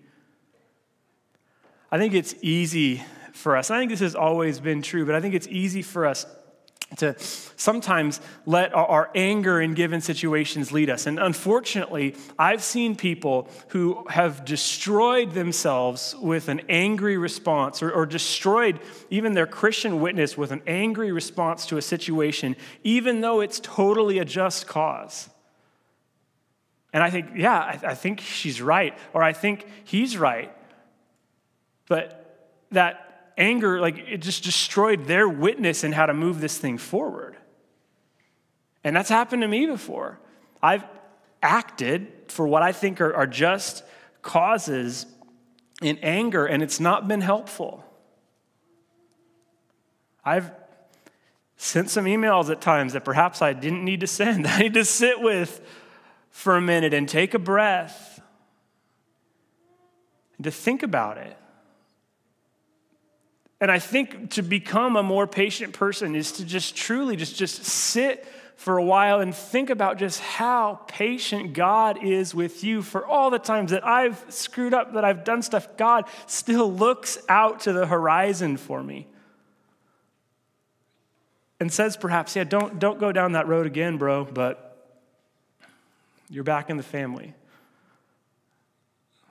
I 1.92 1.98
think 1.98 2.13
it's 2.13 2.36
easy 2.42 3.04
for 3.34 3.58
us. 3.58 3.70
I 3.70 3.80
think 3.80 3.92
this 3.92 4.00
has 4.00 4.16
always 4.16 4.60
been 4.60 4.82
true, 4.82 5.06
but 5.06 5.16
I 5.16 5.22
think 5.22 5.34
it's 5.34 5.48
easy 5.48 5.82
for 5.82 6.06
us 6.06 6.25
to 6.97 7.15
sometimes 7.19 8.19
let 8.45 8.73
our, 8.73 9.09
anger 9.15 9.62
in 9.62 9.73
given 9.73 10.01
situations 10.01 10.71
lead 10.71 10.89
us. 10.89 11.05
And 11.05 11.19
unfortunately, 11.19 12.15
I've 12.38 12.63
seen 12.63 12.95
people 12.95 13.47
who 13.69 14.05
have 14.09 14.45
destroyed 14.45 15.33
themselves 15.33 16.15
with 16.21 16.50
an 16.50 16.62
angry 16.69 17.17
response 17.17 17.83
or, 17.83 17.91
or 17.91 18.05
destroyed 18.05 18.79
even 19.09 19.33
their 19.33 19.47
Christian 19.47 20.01
witness 20.01 20.38
with 20.38 20.51
an 20.51 20.62
angry 20.67 21.12
response 21.12 21.65
to 21.67 21.77
a 21.77 21.81
situation, 21.81 22.55
even 22.83 23.21
though 23.21 23.41
it's 23.41 23.59
totally 23.59 24.19
a 24.19 24.25
just 24.25 24.67
cause. 24.67 25.29
And 26.93 27.01
I 27.01 27.09
think, 27.09 27.29
yeah, 27.35 27.57
I, 27.57 27.79
I 27.88 27.95
think 27.95 28.21
she's 28.21 28.62
right, 28.62 28.97
or 29.13 29.23
I 29.23 29.33
think 29.33 29.65
he's 29.83 30.17
right. 30.17 30.55
But 31.88 32.19
that 32.71 33.02
anger, 33.38 33.80
like 33.80 33.98
it 33.98 34.18
just 34.18 34.44
destroyed 34.44 35.06
their 35.06 35.28
witness 35.28 35.84
in 35.84 35.92
how 35.92 36.06
to 36.06 36.13
move 36.13 36.42
this 36.42 36.58
thing 36.58 36.78
forward. 36.78 37.36
And 38.84 38.96
that's 38.96 39.10
happened 39.10 39.42
to 39.42 39.48
me 39.48 39.66
before. 39.66 40.20
I've 40.62 40.84
acted 41.42 42.12
for 42.28 42.48
what 42.48 42.63
I 42.63 42.72
think 42.72 43.02
are, 43.02 43.13
are 43.13 43.28
just 43.28 43.84
causes 44.22 45.06
in 45.82 45.98
anger, 46.02 46.46
and 46.46 46.63
it's 46.63 46.80
not 46.80 47.08
been 47.08 47.22
helpful. 47.22 47.84
I've 50.24 50.52
sent 51.58 51.90
some 51.90 52.06
emails 52.06 52.50
at 52.50 52.62
times 52.62 52.94
that 52.94 53.04
perhaps 53.04 53.42
I 53.42 53.54
didn't 53.54 53.84
need 53.84 54.02
to 54.02 54.08
send. 54.08 54.48
I 54.48 54.60
need 54.60 54.74
to 54.75 54.86
sit 54.86 55.22
with 55.22 55.62
for 56.30 56.56
a 56.56 56.62
minute 56.62 56.94
and 56.94 57.08
take 57.08 57.34
a 57.34 57.40
breath 57.40 58.22
and 60.38 60.44
to 60.46 60.52
think 60.52 60.84
about 60.84 61.18
it. 61.18 61.38
And 63.63 63.72
I 63.72 63.79
think 63.79 64.32
to 64.32 64.41
become 64.41 64.98
a 64.98 65.03
more 65.03 65.25
patient 65.25 65.72
person 65.72 66.17
is 66.17 66.34
to 66.34 66.43
just 66.43 66.75
truly 66.75 67.15
just, 67.15 67.38
just 67.38 67.63
sit 67.63 68.27
for 68.58 68.77
a 68.77 68.84
while 68.84 69.22
and 69.22 69.34
think 69.34 69.70
about 69.70 69.98
just 69.98 70.20
how 70.20 70.82
patient 70.89 71.53
God 71.53 72.03
is 72.03 72.36
with 72.36 72.65
you 72.65 72.82
for 72.82 73.08
all 73.08 73.29
the 73.29 73.39
times 73.39 73.72
that 73.72 73.88
I've 73.88 74.22
screwed 74.27 74.74
up, 74.74 74.96
that 74.96 75.05
I've 75.05 75.24
done 75.24 75.41
stuff. 75.41 75.77
God 75.77 76.10
still 76.27 76.70
looks 76.74 77.17
out 77.29 77.62
to 77.62 77.72
the 77.72 77.86
horizon 77.86 78.58
for 78.58 78.84
me 78.84 79.08
and 81.62 81.72
says 81.72 81.96
perhaps, 81.96 82.36
yeah, 82.36 82.43
don't, 82.43 82.79
don't 82.79 83.00
go 83.00 83.13
down 83.13 83.32
that 83.32 83.48
road 83.48 83.65
again, 83.65 83.98
bro, 83.98 84.25
but 84.25 84.91
you're 86.29 86.43
back 86.43 86.70
in 86.70 86.75
the 86.75 86.84
family. 86.84 87.34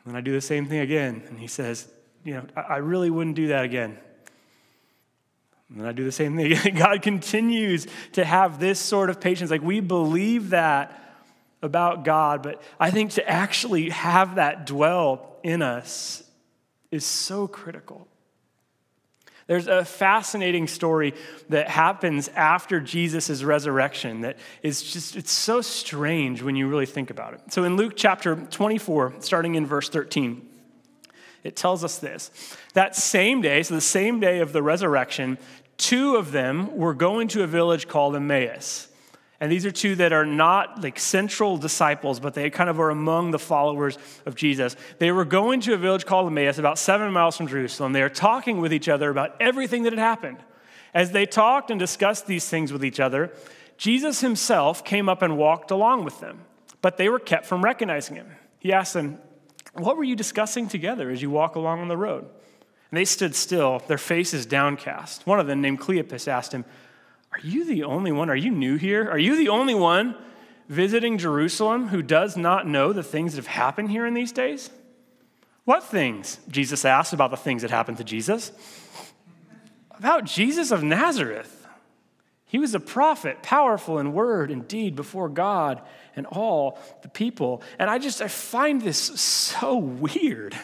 And 0.06 0.16
I 0.16 0.22
do 0.22 0.32
the 0.32 0.40
same 0.40 0.64
thing 0.64 0.78
again. 0.78 1.22
And 1.28 1.38
he 1.38 1.48
says, 1.48 1.86
you 2.24 2.32
know, 2.32 2.46
I 2.56 2.78
really 2.78 3.10
wouldn't 3.10 3.36
do 3.36 3.48
that 3.48 3.66
again. 3.66 3.98
And 5.76 5.86
I 5.86 5.92
do 5.92 6.04
the 6.04 6.12
same 6.12 6.36
thing. 6.36 6.74
God 6.74 7.02
continues 7.02 7.86
to 8.12 8.24
have 8.24 8.60
this 8.60 8.78
sort 8.78 9.10
of 9.10 9.20
patience. 9.20 9.50
Like 9.50 9.62
we 9.62 9.80
believe 9.80 10.50
that 10.50 10.98
about 11.62 12.04
God, 12.04 12.42
but 12.42 12.60
I 12.78 12.90
think 12.90 13.12
to 13.12 13.28
actually 13.28 13.90
have 13.90 14.34
that 14.34 14.66
dwell 14.66 15.36
in 15.42 15.62
us 15.62 16.24
is 16.90 17.06
so 17.06 17.46
critical. 17.46 18.08
There's 19.46 19.66
a 19.66 19.84
fascinating 19.84 20.66
story 20.66 21.14
that 21.48 21.68
happens 21.68 22.28
after 22.28 22.80
Jesus' 22.80 23.42
resurrection 23.42 24.22
that 24.22 24.38
is 24.62 24.82
just, 24.82 25.16
it's 25.16 25.32
so 25.32 25.60
strange 25.60 26.42
when 26.42 26.56
you 26.56 26.68
really 26.68 26.86
think 26.86 27.10
about 27.10 27.34
it. 27.34 27.40
So 27.50 27.64
in 27.64 27.76
Luke 27.76 27.94
chapter 27.96 28.36
24, 28.36 29.14
starting 29.20 29.56
in 29.56 29.66
verse 29.66 29.88
13, 29.88 30.48
it 31.42 31.56
tells 31.56 31.82
us 31.82 31.98
this. 31.98 32.30
That 32.74 32.94
same 32.94 33.42
day, 33.42 33.62
so 33.62 33.74
the 33.74 33.80
same 33.80 34.20
day 34.20 34.38
of 34.38 34.52
the 34.52 34.62
resurrection, 34.62 35.38
Two 35.76 36.16
of 36.16 36.32
them 36.32 36.76
were 36.76 36.94
going 36.94 37.28
to 37.28 37.42
a 37.42 37.46
village 37.46 37.88
called 37.88 38.16
Emmaus. 38.16 38.88
And 39.42 39.50
these 39.50 39.66
are 39.66 39.72
two 39.72 39.96
that 39.96 40.12
are 40.12 40.24
not 40.24 40.84
like 40.84 41.00
central 41.00 41.56
disciples, 41.56 42.20
but 42.20 42.34
they 42.34 42.48
kind 42.48 42.70
of 42.70 42.78
are 42.78 42.90
among 42.90 43.32
the 43.32 43.40
followers 43.40 43.98
of 44.24 44.36
Jesus. 44.36 44.76
They 45.00 45.10
were 45.10 45.24
going 45.24 45.60
to 45.62 45.74
a 45.74 45.76
village 45.76 46.06
called 46.06 46.28
Emmaus, 46.28 46.58
about 46.58 46.78
seven 46.78 47.10
miles 47.10 47.36
from 47.36 47.48
Jerusalem. 47.48 47.92
They 47.92 48.02
are 48.02 48.08
talking 48.08 48.60
with 48.60 48.72
each 48.72 48.88
other 48.88 49.10
about 49.10 49.34
everything 49.40 49.82
that 49.82 49.92
had 49.92 49.98
happened. 49.98 50.38
As 50.94 51.10
they 51.10 51.26
talked 51.26 51.72
and 51.72 51.80
discussed 51.80 52.28
these 52.28 52.48
things 52.48 52.72
with 52.72 52.84
each 52.84 53.00
other, 53.00 53.32
Jesus 53.76 54.20
himself 54.20 54.84
came 54.84 55.08
up 55.08 55.22
and 55.22 55.36
walked 55.36 55.72
along 55.72 56.04
with 56.04 56.20
them, 56.20 56.44
but 56.80 56.96
they 56.96 57.08
were 57.08 57.18
kept 57.18 57.46
from 57.46 57.64
recognizing 57.64 58.14
him. 58.14 58.28
He 58.60 58.72
asked 58.72 58.94
them, 58.94 59.18
What 59.74 59.96
were 59.96 60.04
you 60.04 60.14
discussing 60.14 60.68
together 60.68 61.10
as 61.10 61.20
you 61.20 61.30
walk 61.30 61.56
along 61.56 61.80
on 61.80 61.88
the 61.88 61.96
road? 61.96 62.26
And 62.92 62.98
they 62.98 63.06
stood 63.06 63.34
still, 63.34 63.78
their 63.88 63.96
faces 63.96 64.44
downcast. 64.44 65.26
One 65.26 65.40
of 65.40 65.46
them, 65.46 65.62
named 65.62 65.80
Cleopas, 65.80 66.28
asked 66.28 66.52
him, 66.52 66.66
Are 67.32 67.40
you 67.40 67.64
the 67.64 67.84
only 67.84 68.12
one? 68.12 68.28
Are 68.28 68.36
you 68.36 68.50
new 68.50 68.76
here? 68.76 69.08
Are 69.08 69.18
you 69.18 69.34
the 69.34 69.48
only 69.48 69.74
one 69.74 70.14
visiting 70.68 71.16
Jerusalem 71.16 71.88
who 71.88 72.02
does 72.02 72.36
not 72.36 72.66
know 72.66 72.92
the 72.92 73.02
things 73.02 73.32
that 73.32 73.38
have 73.38 73.46
happened 73.46 73.90
here 73.90 74.04
in 74.04 74.12
these 74.12 74.30
days? 74.30 74.68
What 75.64 75.84
things? 75.84 76.38
Jesus 76.50 76.84
asked 76.84 77.14
about 77.14 77.30
the 77.30 77.36
things 77.38 77.62
that 77.62 77.70
happened 77.70 77.96
to 77.96 78.04
Jesus. 78.04 78.52
About 79.92 80.24
Jesus 80.24 80.70
of 80.70 80.82
Nazareth. 80.82 81.66
He 82.44 82.58
was 82.58 82.74
a 82.74 82.80
prophet, 82.80 83.42
powerful 83.42 83.98
in 84.00 84.12
word 84.12 84.50
and 84.50 84.68
deed 84.68 84.96
before 84.96 85.30
God 85.30 85.80
and 86.14 86.26
all 86.26 86.78
the 87.00 87.08
people. 87.08 87.62
And 87.78 87.88
I 87.88 87.98
just 87.98 88.20
I 88.20 88.28
find 88.28 88.82
this 88.82 88.98
so 88.98 89.78
weird 89.78 90.54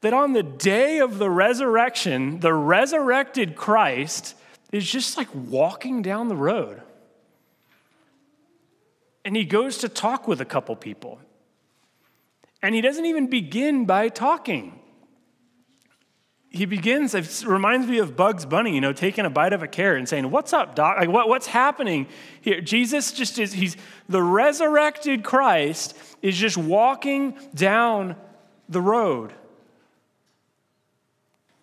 that 0.00 0.12
on 0.12 0.32
the 0.32 0.42
day 0.42 0.98
of 0.98 1.18
the 1.18 1.30
resurrection, 1.30 2.40
the 2.40 2.54
resurrected 2.54 3.56
Christ 3.56 4.34
is 4.72 4.88
just 4.88 5.16
like 5.16 5.28
walking 5.34 6.02
down 6.02 6.28
the 6.28 6.36
road. 6.36 6.82
And 9.24 9.34
he 9.36 9.44
goes 9.44 9.78
to 9.78 9.88
talk 9.88 10.28
with 10.28 10.40
a 10.40 10.44
couple 10.44 10.76
people. 10.76 11.18
And 12.62 12.74
he 12.74 12.80
doesn't 12.80 13.04
even 13.04 13.28
begin 13.28 13.84
by 13.84 14.08
talking. 14.08 14.78
He 16.48 16.64
begins, 16.64 17.14
it 17.14 17.44
reminds 17.46 17.86
me 17.86 17.98
of 17.98 18.16
Bugs 18.16 18.46
Bunny, 18.46 18.74
you 18.74 18.80
know, 18.80 18.92
taking 18.92 19.26
a 19.26 19.30
bite 19.30 19.52
of 19.52 19.62
a 19.62 19.68
carrot 19.68 19.98
and 19.98 20.08
saying, 20.08 20.30
What's 20.30 20.52
up, 20.52 20.74
doc? 20.74 20.96
Like, 20.98 21.08
what, 21.08 21.28
what's 21.28 21.48
happening 21.48 22.06
here? 22.40 22.60
Jesus 22.60 23.12
just 23.12 23.38
is, 23.38 23.52
he's 23.52 23.76
the 24.08 24.22
resurrected 24.22 25.22
Christ 25.22 25.96
is 26.22 26.36
just 26.36 26.56
walking 26.56 27.36
down 27.54 28.16
the 28.68 28.80
road. 28.80 29.32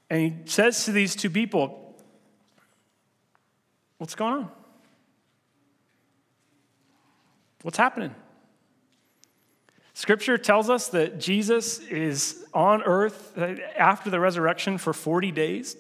And 0.10 0.22
he 0.22 0.34
says 0.46 0.86
to 0.86 0.92
these 0.92 1.16
two 1.16 1.30
people, 1.30 1.80
What's 3.98 4.16
going 4.16 4.34
on? 4.34 4.52
What's 7.62 7.78
happening? 7.78 8.14
Scripture 9.94 10.38
tells 10.38 10.70
us 10.70 10.90
that 10.90 11.20
Jesus 11.20 11.80
is 11.80 12.46
on 12.54 12.84
earth 12.84 13.38
uh, 13.38 13.56
after 13.78 14.10
the 14.10 14.20
resurrection 14.20 14.78
for 14.78 14.92
40 14.92 15.32
days. 15.32 15.78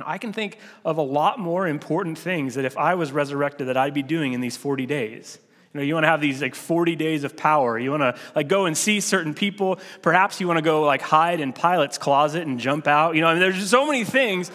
I 0.00 0.18
can 0.18 0.32
think 0.32 0.58
of 0.84 0.98
a 0.98 1.02
lot 1.02 1.38
more 1.38 1.66
important 1.66 2.18
things 2.18 2.54
that 2.54 2.64
if 2.64 2.78
I 2.78 2.94
was 2.94 3.12
resurrected 3.12 3.66
that 3.68 3.76
I'd 3.76 3.94
be 3.94 4.02
doing 4.02 4.32
in 4.32 4.40
these 4.40 4.56
40 4.56 4.86
days. 4.86 5.38
You 5.72 5.80
know, 5.80 5.84
you 5.84 5.94
want 5.94 6.04
to 6.04 6.08
have 6.08 6.20
these 6.20 6.42
like 6.42 6.56
40 6.56 6.96
days 6.96 7.22
of 7.22 7.36
power. 7.36 7.78
You 7.78 7.92
want 7.92 8.02
to 8.02 8.16
like 8.34 8.48
go 8.48 8.66
and 8.66 8.76
see 8.76 8.98
certain 8.98 9.34
people. 9.34 9.78
Perhaps 10.02 10.40
you 10.40 10.48
want 10.48 10.58
to 10.58 10.62
go 10.62 10.82
like 10.82 11.00
hide 11.00 11.38
in 11.40 11.52
Pilate's 11.52 11.96
closet 11.96 12.44
and 12.46 12.58
jump 12.58 12.88
out. 12.88 13.14
You 13.14 13.20
know, 13.20 13.28
I 13.28 13.34
mean, 13.34 13.40
there's 13.40 13.70
so 13.70 13.86
many 13.86 14.04
things 14.04 14.50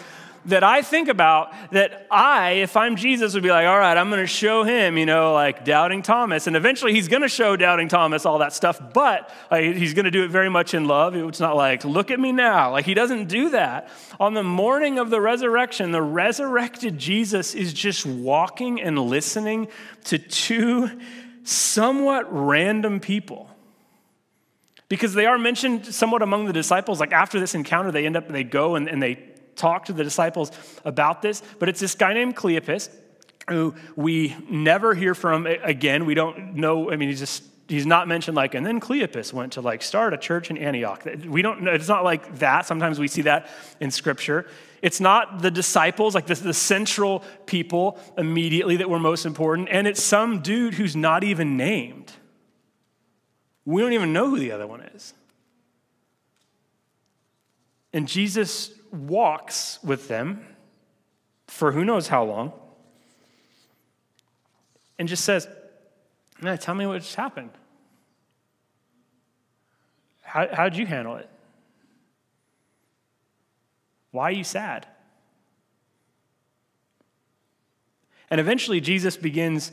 that 0.46 0.62
I 0.62 0.82
think 0.82 1.08
about 1.08 1.52
that 1.72 2.06
I, 2.10 2.52
if 2.52 2.76
I'm 2.76 2.96
Jesus, 2.96 3.34
would 3.34 3.42
be 3.42 3.50
like, 3.50 3.66
all 3.66 3.78
right, 3.78 3.96
I'm 3.96 4.08
going 4.10 4.22
to 4.22 4.26
show 4.26 4.64
him, 4.64 4.96
you 4.96 5.06
know, 5.06 5.32
like 5.32 5.64
doubting 5.64 6.02
Thomas. 6.02 6.46
And 6.46 6.56
eventually 6.56 6.92
he's 6.92 7.08
going 7.08 7.22
to 7.22 7.28
show 7.28 7.56
doubting 7.56 7.88
Thomas 7.88 8.24
all 8.24 8.38
that 8.38 8.52
stuff, 8.52 8.80
but 8.94 9.30
like, 9.50 9.76
he's 9.76 9.94
going 9.94 10.04
to 10.04 10.10
do 10.10 10.24
it 10.24 10.30
very 10.30 10.48
much 10.48 10.74
in 10.74 10.86
love. 10.86 11.14
It's 11.14 11.40
not 11.40 11.56
like, 11.56 11.84
look 11.84 12.10
at 12.10 12.20
me 12.20 12.32
now. 12.32 12.70
Like 12.70 12.86
he 12.86 12.94
doesn't 12.94 13.28
do 13.28 13.50
that. 13.50 13.90
On 14.20 14.34
the 14.34 14.44
morning 14.44 14.98
of 14.98 15.10
the 15.10 15.20
resurrection, 15.20 15.90
the 15.90 16.02
resurrected 16.02 16.98
Jesus 16.98 17.54
is 17.54 17.72
just 17.72 18.06
walking 18.06 18.80
and 18.80 18.98
listening 18.98 19.68
to 20.04 20.18
two 20.18 20.90
somewhat 21.42 22.26
random 22.32 23.00
people 23.00 23.50
because 24.88 25.14
they 25.14 25.26
are 25.26 25.38
mentioned 25.38 25.86
somewhat 25.86 26.22
among 26.22 26.46
the 26.46 26.52
disciples. 26.52 27.00
Like 27.00 27.12
after 27.12 27.40
this 27.40 27.54
encounter, 27.54 27.90
they 27.90 28.06
end 28.06 28.16
up, 28.16 28.28
they 28.28 28.44
go 28.44 28.76
and, 28.76 28.88
and 28.88 29.02
they 29.02 29.32
talk 29.56 29.86
to 29.86 29.92
the 29.92 30.04
disciples 30.04 30.52
about 30.84 31.22
this, 31.22 31.42
but 31.58 31.68
it's 31.68 31.80
this 31.80 31.94
guy 31.94 32.12
named 32.14 32.36
Cleopas 32.36 32.90
who 33.48 33.74
we 33.94 34.36
never 34.48 34.94
hear 34.94 35.14
from 35.14 35.46
again. 35.46 36.04
We 36.04 36.14
don't 36.14 36.56
know, 36.56 36.90
I 36.90 36.96
mean, 36.96 37.08
he's 37.08 37.20
just 37.20 37.42
he's 37.68 37.86
not 37.86 38.06
mentioned 38.06 38.36
like, 38.36 38.54
and 38.54 38.64
then 38.64 38.80
Cleopas 38.80 39.32
went 39.32 39.54
to 39.54 39.60
like 39.60 39.82
start 39.82 40.14
a 40.14 40.18
church 40.18 40.50
in 40.50 40.58
Antioch. 40.58 41.06
We 41.26 41.42
don't 41.42 41.62
know, 41.62 41.72
it's 41.72 41.88
not 41.88 42.04
like 42.04 42.38
that. 42.38 42.66
Sometimes 42.66 42.98
we 42.98 43.08
see 43.08 43.22
that 43.22 43.48
in 43.80 43.90
scripture. 43.90 44.46
It's 44.82 45.00
not 45.00 45.42
the 45.42 45.50
disciples, 45.50 46.14
like 46.14 46.26
the, 46.26 46.34
the 46.34 46.54
central 46.54 47.24
people 47.46 47.98
immediately 48.16 48.76
that 48.76 48.90
were 48.90 48.98
most 48.98 49.26
important, 49.26 49.68
and 49.70 49.86
it's 49.86 50.02
some 50.02 50.42
dude 50.42 50.74
who's 50.74 50.94
not 50.94 51.24
even 51.24 51.56
named. 51.56 52.12
We 53.64 53.82
don't 53.82 53.94
even 53.94 54.12
know 54.12 54.30
who 54.30 54.38
the 54.38 54.52
other 54.52 54.66
one 54.66 54.82
is. 54.82 55.12
And 57.92 58.06
Jesus 58.06 58.70
walks 58.92 59.78
with 59.82 60.08
them 60.08 60.44
for 61.46 61.72
who 61.72 61.84
knows 61.84 62.08
how 62.08 62.24
long. 62.24 62.52
and 64.98 65.08
just 65.08 65.24
says, 65.24 65.48
no, 66.40 66.56
Tell 66.56 66.74
me 66.74 66.86
what 66.86 67.02
just 67.02 67.14
happened. 67.14 67.50
How, 70.22 70.48
how'd 70.52 70.76
you 70.76 70.86
handle 70.86 71.16
it? 71.16 71.28
Why 74.10 74.24
are 74.24 74.32
you 74.32 74.44
sad? 74.44 74.86
And 78.30 78.40
eventually, 78.40 78.80
Jesus 78.80 79.16
begins 79.16 79.70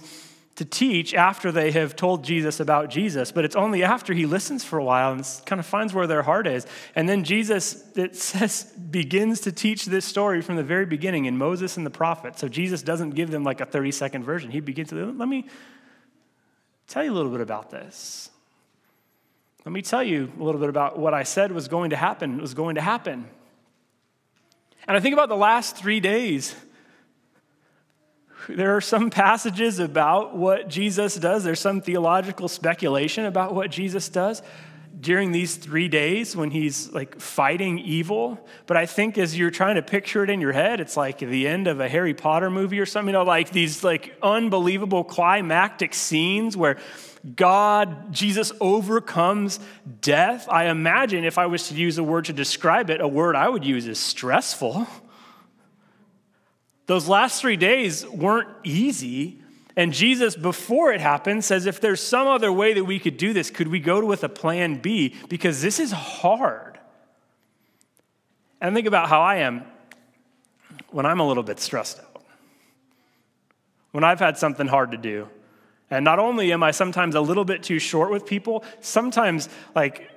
to 0.56 0.66
teach 0.66 1.16
after 1.16 1.52
they 1.52 1.72
have 1.72 1.96
told 1.96 2.24
Jesus 2.24 2.60
about 2.60 2.90
Jesus, 2.90 3.32
but 3.32 3.44
it's 3.44 3.56
only 3.56 3.84
after 3.84 4.14
he 4.14 4.28
listens 4.28 4.64
for 4.64 4.78
a 4.78 4.84
while 4.84 5.12
and 5.12 5.26
kind 5.48 5.60
of 5.60 5.66
finds 5.66 5.94
where 5.94 6.06
their 6.06 6.22
heart 6.22 6.46
is. 6.46 6.68
And 6.96 7.10
then 7.10 7.24
Jesus, 7.24 7.84
it 7.96 8.16
says, 8.16 8.64
begins 8.64 9.42
to 9.42 9.52
teach 9.52 9.86
this 9.86 10.06
story 10.06 10.42
from 10.42 10.56
the 10.56 10.64
very 10.64 10.86
beginning 10.86 11.26
in 11.26 11.38
Moses 11.38 11.78
and 11.78 11.86
the 11.86 11.92
prophets. 11.92 12.40
So 12.40 12.48
Jesus 12.48 12.84
doesn't 12.84 13.12
give 13.12 13.32
them 13.32 13.44
like 13.44 13.62
a 13.62 13.66
30 13.66 13.92
second 13.92 14.24
version. 14.24 14.52
He 14.52 14.60
begins 14.60 14.90
to, 14.90 15.12
let 15.12 15.28
me 15.28 15.48
tell 16.88 17.04
you 17.04 17.12
a 17.12 17.16
little 17.16 17.32
bit 17.32 17.42
about 17.42 17.72
this. 17.72 18.30
Let 19.66 19.72
me 19.72 19.82
tell 19.82 20.04
you 20.04 20.32
a 20.40 20.44
little 20.44 20.62
bit 20.62 20.70
about 20.70 21.00
what 21.00 21.16
I 21.16 21.24
said 21.24 21.52
was 21.52 21.68
going 21.68 21.92
to 21.92 21.96
happen, 21.96 22.38
was 22.38 22.54
going 22.54 22.76
to 22.76 22.82
happen. 22.82 23.28
And 24.88 24.96
I 24.96 25.00
think 25.00 25.14
about 25.14 25.30
the 25.30 25.38
last 25.38 25.78
three 25.78 26.00
days 26.00 26.56
there 28.50 28.76
are 28.76 28.82
some 28.82 29.10
passages 29.10 29.80
about 29.80 30.36
what 30.36 30.68
Jesus 30.68 31.16
does. 31.16 31.44
There's 31.44 31.60
some 31.60 31.82
theological 31.82 32.48
speculation 32.48 33.26
about 33.26 33.54
what 33.54 33.72
Jesus 33.72 34.10
does 34.10 34.42
during 35.00 35.32
these 35.32 35.56
three 35.56 35.88
days 35.88 36.36
when 36.36 36.52
he's 36.52 36.92
like 36.92 37.20
fighting 37.20 37.80
evil. 37.80 38.40
But 38.68 38.78
I 38.78 38.86
think 38.86 39.18
as 39.18 39.38
you're 39.38 39.52
trying 39.52 39.76
to 39.76 39.82
picture 39.82 40.24
it 40.24 40.30
in 40.30 40.40
your 40.40 40.52
head, 40.52 40.80
it's 40.80 40.96
like 40.96 41.20
the 41.20 41.48
end 41.48 41.68
of 41.68 41.80
a 41.80 41.90
Harry 41.90 42.14
Potter 42.14 42.50
movie 42.50 42.80
or 42.80 42.86
something, 42.86 43.14
you 43.14 43.14
know, 43.14 43.24
like 43.24 43.52
these 43.52 43.84
like 43.84 44.16
unbelievable 44.22 45.04
climactic 45.04 45.94
scenes 45.94 46.56
where 46.56 46.78
God, 47.36 48.12
Jesus 48.12 48.52
overcomes 48.60 49.60
death. 50.02 50.48
I 50.50 50.66
imagine 50.66 51.24
if 51.24 51.38
I 51.38 51.46
was 51.46 51.70
to 51.70 51.76
use 51.76 51.98
a 51.98 52.04
word 52.04 52.26
to 52.26 52.34
describe 52.34 52.90
it, 52.90 53.02
a 53.02 53.08
word 53.08 53.36
I 53.36 53.48
would 53.48 53.66
use 53.66 53.88
is 53.88 54.00
stressful. 54.00 54.88
Those 56.86 57.08
last 57.08 57.42
three 57.42 57.58
days 57.58 58.06
weren't 58.08 58.50
easy. 58.64 59.40
And 59.76 59.94
Jesus, 59.94 60.36
before 60.36 60.92
it 60.92 61.02
happened, 61.02 61.44
says, 61.44 61.66
if 61.66 61.82
there's 61.82 62.02
some 62.02 62.28
other 62.28 62.52
way 62.52 62.74
that 62.74 62.84
we 62.84 63.00
could 63.00 63.18
do 63.18 63.34
this, 63.34 63.50
could 63.50 63.68
we 63.68 63.80
go 63.80 64.06
with 64.06 64.24
a 64.24 64.30
plan 64.30 64.76
B? 64.76 65.16
Because 65.30 65.62
this 65.62 65.80
is 65.80 65.92
hard. 65.92 66.78
And 68.62 68.76
think 68.76 68.88
about 68.88 69.10
how 69.10 69.22
I 69.22 69.38
am 69.38 69.64
when 70.92 71.06
I'm 71.06 71.20
a 71.20 71.28
little 71.28 71.44
bit 71.44 71.60
stressed 71.60 72.00
out, 72.00 72.24
when 73.92 74.04
I've 74.04 74.20
had 74.20 74.38
something 74.38 74.68
hard 74.68 74.92
to 74.92 74.98
do. 74.98 75.28
And 75.90 76.06
not 76.06 76.20
only 76.20 76.54
am 76.54 76.64
I 76.64 76.72
sometimes 76.72 77.16
a 77.16 77.22
little 77.22 77.46
bit 77.46 77.64
too 77.64 77.80
short 77.80 78.10
with 78.12 78.26
people, 78.26 78.64
sometimes, 78.80 79.50
like, 79.76 80.10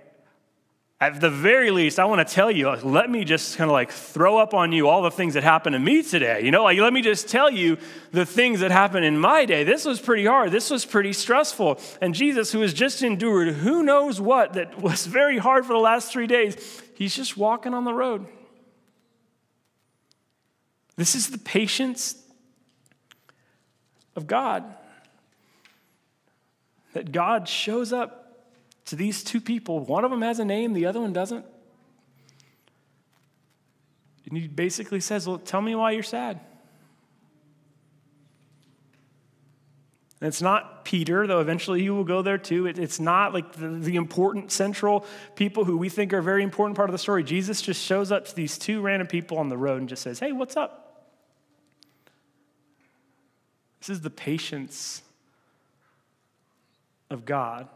at 0.99 1.21
the 1.21 1.29
very 1.29 1.71
least, 1.71 1.99
I 1.99 2.07
want 2.07 2.27
to 2.27 2.35
tell 2.35 2.51
you, 2.51 2.71
let 2.71 3.11
me 3.11 3.25
just 3.25 3.59
kind 3.59 3.69
of 3.69 3.73
like 3.73 3.91
throw 3.91 4.39
up 4.39 4.55
on 4.55 4.73
you 4.73 4.89
all 4.89 5.03
the 5.03 5.11
things 5.11 5.35
that 5.35 5.43
happened 5.43 5.75
to 5.75 5.79
me 5.79 6.03
today. 6.03 6.41
You 6.43 6.51
know, 6.51 6.65
like 6.65 6.79
let 6.79 6.91
me 6.91 7.03
just 7.03 7.29
tell 7.29 7.51
you 7.51 7.77
the 8.13 8.25
things 8.25 8.61
that 8.61 8.71
happened 8.71 9.05
in 9.05 9.19
my 9.19 9.45
day. 9.45 9.63
This 9.63 9.85
was 9.85 10.01
pretty 10.01 10.25
hard. 10.25 10.53
This 10.53 10.71
was 10.71 10.87
pretty 10.87 11.13
stressful. 11.13 11.79
And 12.01 12.15
Jesus, 12.15 12.51
who 12.51 12.63
has 12.63 12.73
just 12.73 13.03
endured 13.03 13.49
who 13.49 13.83
knows 13.83 14.23
what 14.23 14.55
that 14.55 14.79
was 14.81 15.05
very 15.05 15.37
hard 15.37 15.67
for 15.67 15.75
the 15.75 15.79
last 15.79 16.11
three 16.11 16.27
days, 16.27 16.83
he's 16.95 17.15
just 17.15 17.37
walking 17.37 17.75
on 17.75 17.85
the 17.85 17.93
road. 17.93 18.27
This 20.97 21.15
is 21.15 21.29
the 21.29 21.39
patience 21.39 22.17
of 24.15 24.27
God. 24.27 24.65
That 26.95 27.13
God 27.13 27.47
shows 27.51 27.93
up 27.93 28.26
to 28.87 28.97
these 28.97 29.23
two 29.23 29.41
people. 29.41 29.81
One 29.81 30.05
of 30.05 30.11
them 30.11 30.23
has 30.23 30.39
a 30.39 30.45
name, 30.45 30.73
the 30.73 30.87
other 30.87 31.01
one 31.01 31.13
doesn't. 31.13 31.45
And 34.29 34.39
he 34.39 34.49
basically 34.49 35.01
says, 35.01 35.27
Well, 35.27 35.39
tell 35.39 35.61
me 35.61 35.75
why 35.75 35.93
you're 35.93 36.03
sad. 36.03 36.41
And 40.21 40.29
it's 40.29 40.41
not 40.41 40.85
Peter, 40.85 41.27
though 41.27 41.41
eventually 41.41 41.83
he 41.83 41.91
will 41.91 42.05
go 42.05 42.23
there 42.23 42.39
too. 42.39 42.67
It, 42.67 42.79
it's 42.79 42.99
not 42.99 43.35
like 43.35 43.53
the, 43.53 43.69
the 43.69 43.97
important 43.97 44.51
central 44.51 45.05
people 45.35 45.65
who 45.65 45.77
we 45.77 45.91
think 45.91 46.13
are 46.15 46.19
a 46.19 46.23
very 46.23 46.43
important 46.43 46.75
part 46.75 46.89
of 46.89 46.93
the 46.93 46.99
story. 46.99 47.23
Jesus 47.23 47.61
just 47.61 47.83
shows 47.83 48.11
up 48.11 48.25
to 48.27 48.35
these 48.35 48.57
two 48.57 48.81
random 48.81 49.07
people 49.07 49.37
on 49.39 49.51
the 49.51 49.59
road 49.59 49.81
and 49.81 49.89
just 49.89 50.03
says, 50.03 50.19
Hey, 50.19 50.33
what's 50.33 50.57
up? 50.57 50.83
This 53.81 53.91
is 53.91 54.01
the 54.01 54.11
patience 54.11 55.03
of 57.11 57.25
God. 57.25 57.69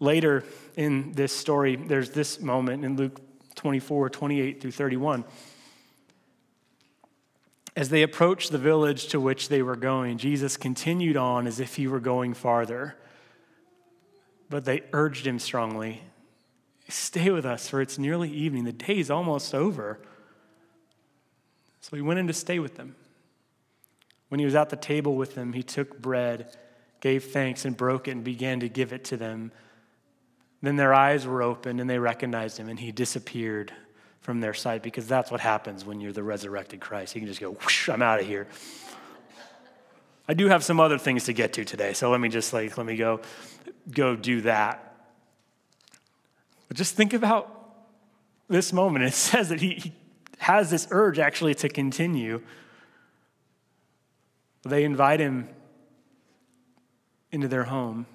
Later 0.00 0.44
in 0.76 1.12
this 1.12 1.32
story, 1.32 1.76
there's 1.76 2.10
this 2.10 2.40
moment 2.40 2.84
in 2.84 2.96
Luke 2.96 3.20
24, 3.54 4.10
28 4.10 4.60
through 4.60 4.70
31. 4.72 5.24
As 7.74 7.88
they 7.88 8.02
approached 8.02 8.52
the 8.52 8.58
village 8.58 9.08
to 9.08 9.20
which 9.20 9.48
they 9.48 9.62
were 9.62 9.76
going, 9.76 10.18
Jesus 10.18 10.56
continued 10.56 11.16
on 11.16 11.46
as 11.46 11.60
if 11.60 11.76
he 11.76 11.86
were 11.86 12.00
going 12.00 12.34
farther. 12.34 12.96
But 14.48 14.64
they 14.64 14.82
urged 14.92 15.26
him 15.26 15.38
strongly 15.38 16.02
Stay 16.88 17.30
with 17.30 17.44
us, 17.44 17.68
for 17.68 17.80
it's 17.80 17.98
nearly 17.98 18.30
evening. 18.30 18.64
The 18.64 18.72
day 18.72 18.98
is 18.98 19.10
almost 19.10 19.54
over. 19.54 19.98
So 21.80 21.96
he 21.96 22.02
went 22.02 22.20
in 22.20 22.26
to 22.28 22.32
stay 22.32 22.58
with 22.58 22.76
them. 22.76 22.94
When 24.28 24.38
he 24.38 24.44
was 24.44 24.54
at 24.54 24.70
the 24.70 24.76
table 24.76 25.16
with 25.16 25.34
them, 25.34 25.52
he 25.52 25.62
took 25.62 26.00
bread, 26.00 26.56
gave 27.00 27.24
thanks, 27.24 27.64
and 27.64 27.76
broke 27.76 28.08
it 28.08 28.12
and 28.12 28.24
began 28.24 28.60
to 28.60 28.68
give 28.68 28.92
it 28.92 29.04
to 29.06 29.16
them. 29.16 29.52
Then 30.62 30.76
their 30.76 30.94
eyes 30.94 31.26
were 31.26 31.42
opened 31.42 31.80
and 31.80 31.88
they 31.88 31.98
recognized 31.98 32.58
him, 32.58 32.68
and 32.68 32.78
he 32.78 32.92
disappeared 32.92 33.72
from 34.20 34.40
their 34.40 34.54
sight 34.54 34.82
because 34.82 35.06
that's 35.06 35.30
what 35.30 35.40
happens 35.40 35.84
when 35.84 36.00
you're 36.00 36.12
the 36.12 36.22
resurrected 36.22 36.80
Christ. 36.80 37.14
You 37.14 37.20
can 37.20 37.28
just 37.28 37.40
go, 37.40 37.52
whoosh, 37.52 37.88
I'm 37.88 38.02
out 38.02 38.20
of 38.20 38.26
here. 38.26 38.48
I 40.28 40.34
do 40.34 40.48
have 40.48 40.64
some 40.64 40.80
other 40.80 40.98
things 40.98 41.24
to 41.24 41.32
get 41.32 41.52
to 41.52 41.64
today, 41.64 41.92
so 41.92 42.10
let 42.10 42.20
me 42.20 42.28
just 42.28 42.52
like 42.52 42.76
let 42.76 42.86
me 42.86 42.96
go 42.96 43.20
go 43.90 44.16
do 44.16 44.40
that. 44.40 44.82
But 46.66 46.76
just 46.76 46.96
think 46.96 47.12
about 47.12 47.52
this 48.48 48.72
moment. 48.72 49.04
It 49.04 49.14
says 49.14 49.50
that 49.50 49.60
he, 49.60 49.74
he 49.74 49.92
has 50.38 50.70
this 50.70 50.88
urge 50.90 51.18
actually 51.18 51.54
to 51.56 51.68
continue. 51.68 52.42
They 54.64 54.82
invite 54.82 55.20
him 55.20 55.48
into 57.30 57.46
their 57.46 57.64
home. 57.64 58.06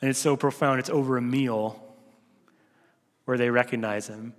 And 0.00 0.10
it's 0.10 0.18
so 0.18 0.36
profound, 0.36 0.80
it's 0.80 0.90
over 0.90 1.16
a 1.16 1.22
meal 1.22 1.82
where 3.24 3.36
they 3.36 3.50
recognize 3.50 4.08
him. 4.08 4.34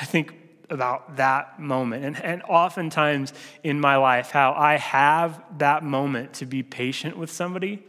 I 0.00 0.04
think 0.04 0.34
about 0.68 1.16
that 1.16 1.60
moment, 1.60 2.04
and, 2.04 2.22
and 2.24 2.42
oftentimes 2.42 3.32
in 3.62 3.80
my 3.80 3.96
life, 3.96 4.30
how 4.30 4.52
I 4.52 4.76
have 4.76 5.40
that 5.58 5.84
moment 5.84 6.34
to 6.34 6.46
be 6.46 6.62
patient 6.62 7.16
with 7.16 7.30
somebody 7.30 7.84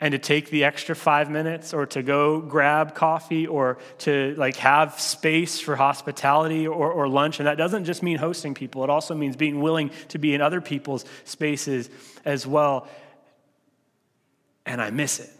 and 0.00 0.12
to 0.12 0.18
take 0.18 0.48
the 0.50 0.64
extra 0.64 0.94
five 0.94 1.28
minutes 1.28 1.74
or 1.74 1.84
to 1.84 2.02
go 2.02 2.40
grab 2.40 2.94
coffee 2.94 3.46
or 3.46 3.78
to 3.98 4.34
like 4.38 4.56
have 4.56 4.98
space 4.98 5.60
for 5.60 5.76
hospitality 5.76 6.66
or, 6.66 6.90
or 6.90 7.08
lunch. 7.08 7.40
And 7.40 7.48
that 7.48 7.58
doesn't 7.58 7.84
just 7.84 8.02
mean 8.02 8.16
hosting 8.16 8.54
people. 8.54 8.84
It 8.84 8.90
also 8.90 9.14
means 9.14 9.36
being 9.36 9.60
willing 9.60 9.90
to 10.08 10.18
be 10.18 10.34
in 10.34 10.40
other 10.40 10.60
people's 10.60 11.04
spaces 11.24 11.90
as 12.24 12.46
well 12.46 12.88
and 14.68 14.80
I 14.80 14.90
miss 14.90 15.18
it. 15.18 15.30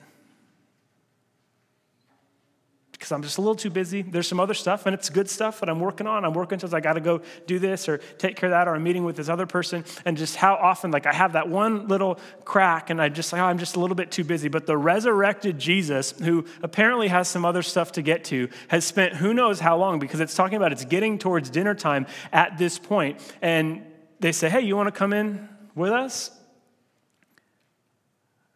Because 2.91 3.13
I'm 3.13 3.23
just 3.23 3.39
a 3.39 3.41
little 3.41 3.55
too 3.55 3.71
busy. 3.71 4.03
There's 4.03 4.27
some 4.27 4.41
other 4.41 4.55
stuff, 4.55 4.87
and 4.87 4.93
it's 4.93 5.09
good 5.09 5.31
stuff 5.31 5.61
that 5.61 5.69
I'm 5.69 5.79
working 5.79 6.09
on. 6.09 6.25
I'm 6.25 6.33
working 6.33 6.59
because 6.59 6.75
I 6.75 6.81
got 6.81 6.95
to 6.95 7.01
go 7.01 7.21
do 7.47 7.61
this 7.61 7.89
or 7.89 7.99
take 8.19 8.35
care 8.35 8.49
of 8.49 8.51
that, 8.51 8.67
or 8.67 8.75
I'm 8.75 8.83
meeting 8.83 9.05
with 9.05 9.15
this 9.15 9.29
other 9.29 9.47
person. 9.47 9.85
And 10.05 10.17
just 10.17 10.35
how 10.35 10.55
often, 10.57 10.91
like, 10.91 11.07
I 11.07 11.13
have 11.13 11.35
that 11.35 11.49
one 11.49 11.87
little 11.87 12.19
crack, 12.45 12.91
and 12.91 13.01
I 13.01 13.09
just 13.09 13.33
like, 13.33 13.41
oh, 13.41 13.45
I'm 13.45 13.59
just 13.59 13.77
a 13.77 13.81
little 13.81 13.95
bit 13.95 14.11
too 14.11 14.25
busy. 14.25 14.49
But 14.49 14.67
the 14.67 14.77
resurrected 14.77 15.61
Jesus, 15.61 16.11
who 16.11 16.45
apparently 16.61 17.07
has 17.07 17.29
some 17.29 17.45
other 17.45 17.63
stuff 17.63 17.93
to 17.93 18.03
get 18.03 18.25
to, 18.25 18.49
has 18.67 18.85
spent 18.85 19.15
who 19.15 19.33
knows 19.33 19.61
how 19.61 19.77
long, 19.77 20.01
because 20.01 20.19
it's 20.19 20.35
talking 20.35 20.57
about 20.57 20.73
it's 20.73 20.85
getting 20.85 21.19
towards 21.19 21.51
dinner 21.51 21.77
time 21.77 22.07
at 22.33 22.59
this 22.59 22.81
point. 22.81 23.21
And 23.41 23.87
they 24.19 24.33
say, 24.33 24.49
hey, 24.49 24.63
you 24.63 24.75
want 24.75 24.89
to 24.89 24.99
come 24.99 25.13
in 25.13 25.49
with 25.77 25.93
us? 25.93 26.33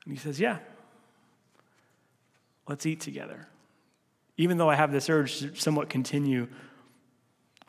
And 0.05 0.15
he 0.15 0.19
says, 0.19 0.41
Yeah, 0.41 0.59
let's 2.69 2.87
eat 2.87 3.01
together. 3.01 3.49
Even 4.37 4.57
though 4.57 4.71
I 4.71 4.75
have 4.75 4.93
this 4.93 5.09
urge 5.11 5.41
to 5.41 5.55
somewhat 5.55 5.88
continue 5.88 6.49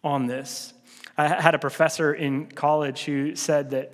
on 0.04 0.28
this. 0.28 0.74
I 1.18 1.28
had 1.28 1.56
a 1.56 1.60
professor 1.60 2.14
in 2.14 2.48
college 2.48 3.06
who 3.06 3.36
said 3.36 3.70
that 3.72 3.92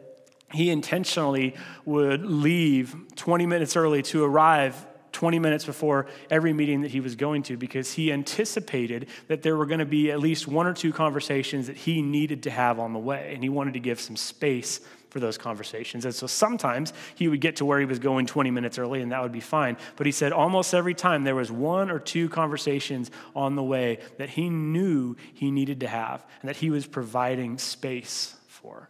he 0.52 0.69
intentionally 0.69 1.56
would 1.86 2.25
leave 2.25 2.95
20 3.15 3.45
minutes 3.45 3.75
early 3.75 4.02
to 4.04 4.23
arrive 4.23 4.88
20 5.12 5.39
minutes 5.39 5.65
before 5.65 6.08
every 6.30 6.54
meeting 6.54 6.82
that 6.82 6.91
he 6.91 7.00
was 7.00 7.15
going 7.15 7.43
to 7.43 7.58
because 7.58 7.93
he 7.93 8.12
anticipated 8.12 9.08
that 9.28 9.41
there 9.41 9.56
were 9.56 9.65
going 9.65 9.80
to 9.80 9.86
be 9.86 10.12
at 10.12 10.19
least 10.19 10.48
one 10.48 10.65
or 10.65 10.74
two 10.74 10.93
conversations 10.93 11.67
that 11.67 11.78
he 11.78 12.02
needed 12.02 12.43
to 12.43 12.52
have 12.52 12.80
on 12.80 12.93
the 12.93 13.00
way, 13.00 13.32
and 13.34 13.43
he 13.43 13.50
wanted 13.50 13.74
to 13.74 13.80
give 13.80 14.00
some 14.00 14.15
space 14.15 14.82
for 15.10 15.19
those 15.19 15.38
conversations. 15.38 16.06
And 16.06 16.13
so 16.13 16.28
sometimes 16.28 16.93
he 17.15 17.28
would 17.28 17.41
get 17.41 17.56
to 17.58 17.65
where 17.65 17.80
he 17.80 17.86
was 17.86 18.00
going 18.00 18.26
20 18.26 18.52
minutes 18.52 18.78
early, 18.78 19.02
and 19.02 19.12
that 19.12 19.22
would 19.22 19.32
be 19.32 19.39
fine. 19.39 19.78
But 19.95 20.06
he 20.06 20.12
said 20.12 20.32
almost 20.32 20.74
every 20.74 20.93
time 20.93 21.24
there 21.24 21.36
was 21.36 21.52
one 21.52 21.89
or 21.89 22.00
two 22.00 22.30
conversations 22.30 23.10
on 23.36 23.56
the 23.56 23.63
way 23.63 24.00
that 24.17 24.30
he 24.30 24.50
knew 24.50 25.15
he 25.34 25.52
needed 25.52 25.80
to 25.82 25.88
have 25.88 26.26
and 26.41 26.50
that 26.50 26.58
he 26.58 26.69
was 26.69 26.86
providing 26.86 27.58
space 27.58 28.36
for. 28.48 28.89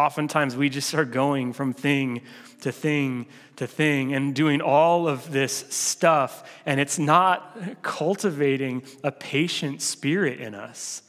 Oftentimes, 0.00 0.56
we 0.56 0.70
just 0.70 0.94
are 0.94 1.04
going 1.04 1.52
from 1.52 1.74
thing 1.74 2.22
to 2.62 2.72
thing 2.72 3.26
to 3.56 3.66
thing 3.66 4.14
and 4.14 4.34
doing 4.34 4.62
all 4.62 5.06
of 5.06 5.30
this 5.30 5.66
stuff, 5.68 6.50
and 6.64 6.80
it's 6.80 6.98
not 6.98 7.82
cultivating 7.82 8.82
a 9.04 9.12
patient 9.12 9.82
spirit 9.82 10.40
in 10.40 10.54
us. 10.54 11.02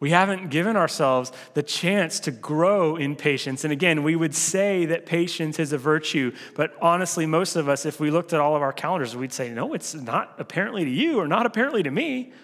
We 0.00 0.10
haven't 0.10 0.50
given 0.50 0.76
ourselves 0.76 1.32
the 1.54 1.62
chance 1.62 2.20
to 2.20 2.30
grow 2.30 2.96
in 2.96 3.16
patience. 3.16 3.64
And 3.64 3.72
again, 3.72 4.02
we 4.02 4.16
would 4.16 4.34
say 4.34 4.84
that 4.86 5.06
patience 5.06 5.58
is 5.58 5.72
a 5.72 5.78
virtue, 5.78 6.34
but 6.54 6.76
honestly, 6.82 7.24
most 7.24 7.56
of 7.56 7.70
us, 7.70 7.86
if 7.86 7.98
we 7.98 8.10
looked 8.10 8.34
at 8.34 8.40
all 8.40 8.54
of 8.54 8.60
our 8.60 8.74
calendars, 8.74 9.16
we'd 9.16 9.32
say, 9.32 9.48
no, 9.48 9.72
it's 9.72 9.94
not 9.94 10.34
apparently 10.38 10.84
to 10.84 10.90
you 10.90 11.18
or 11.18 11.26
not 11.26 11.46
apparently 11.46 11.82
to 11.84 11.90
me. 11.90 12.34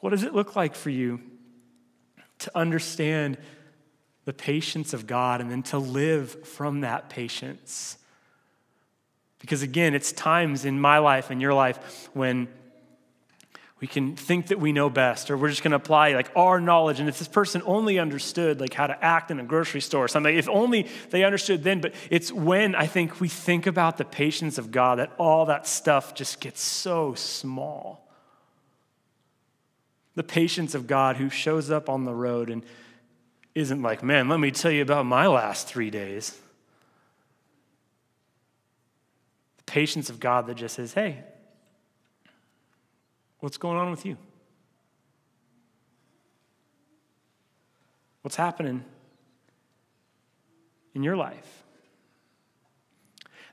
What 0.00 0.10
does 0.10 0.22
it 0.22 0.34
look 0.34 0.54
like 0.54 0.74
for 0.74 0.90
you 0.90 1.20
to 2.40 2.56
understand 2.56 3.38
the 4.24 4.32
patience 4.32 4.92
of 4.92 5.06
God 5.06 5.40
and 5.40 5.50
then 5.50 5.62
to 5.64 5.78
live 5.78 6.46
from 6.46 6.80
that 6.80 7.08
patience? 7.08 7.98
Because 9.38 9.62
again, 9.62 9.94
it's 9.94 10.12
times 10.12 10.64
in 10.64 10.80
my 10.80 10.98
life 10.98 11.30
and 11.30 11.40
your 11.40 11.52
life 11.52 12.08
when 12.14 12.48
we 13.84 13.88
can 13.88 14.16
think 14.16 14.46
that 14.46 14.58
we 14.58 14.72
know 14.72 14.88
best 14.88 15.30
or 15.30 15.36
we're 15.36 15.50
just 15.50 15.62
going 15.62 15.72
to 15.72 15.76
apply 15.76 16.14
like 16.14 16.30
our 16.34 16.58
knowledge 16.58 17.00
and 17.00 17.08
if 17.10 17.18
this 17.18 17.28
person 17.28 17.60
only 17.66 17.98
understood 17.98 18.58
like 18.58 18.72
how 18.72 18.86
to 18.86 19.04
act 19.04 19.30
in 19.30 19.38
a 19.38 19.44
grocery 19.44 19.82
store 19.82 20.04
or 20.04 20.08
something 20.08 20.34
if 20.34 20.48
only 20.48 20.88
they 21.10 21.22
understood 21.22 21.62
then 21.62 21.82
but 21.82 21.94
it's 22.10 22.32
when 22.32 22.74
i 22.74 22.86
think 22.86 23.20
we 23.20 23.28
think 23.28 23.66
about 23.66 23.98
the 23.98 24.04
patience 24.06 24.56
of 24.56 24.70
god 24.70 24.98
that 25.00 25.12
all 25.18 25.44
that 25.44 25.66
stuff 25.66 26.14
just 26.14 26.40
gets 26.40 26.62
so 26.62 27.12
small 27.12 28.03
the 30.14 30.22
patience 30.22 30.74
of 30.74 30.86
god 30.86 31.16
who 31.16 31.28
shows 31.28 31.70
up 31.70 31.88
on 31.88 32.04
the 32.04 32.14
road 32.14 32.50
and 32.50 32.64
isn't 33.54 33.82
like 33.82 34.02
man 34.02 34.28
let 34.28 34.40
me 34.40 34.50
tell 34.50 34.70
you 34.70 34.82
about 34.82 35.06
my 35.06 35.26
last 35.26 35.66
three 35.66 35.90
days 35.90 36.38
the 39.58 39.64
patience 39.64 40.10
of 40.10 40.20
god 40.20 40.46
that 40.46 40.54
just 40.54 40.74
says 40.74 40.94
hey 40.94 41.24
What's 43.44 43.58
going 43.58 43.76
on 43.76 43.90
with 43.90 44.06
you? 44.06 44.16
What's 48.22 48.36
happening 48.36 48.82
in 50.94 51.02
your 51.02 51.14
life? 51.14 51.62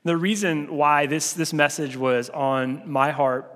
The 0.02 0.16
reason 0.16 0.74
why 0.78 1.04
this, 1.04 1.34
this 1.34 1.52
message 1.52 1.94
was 1.94 2.30
on 2.30 2.90
my 2.90 3.10
heart 3.10 3.51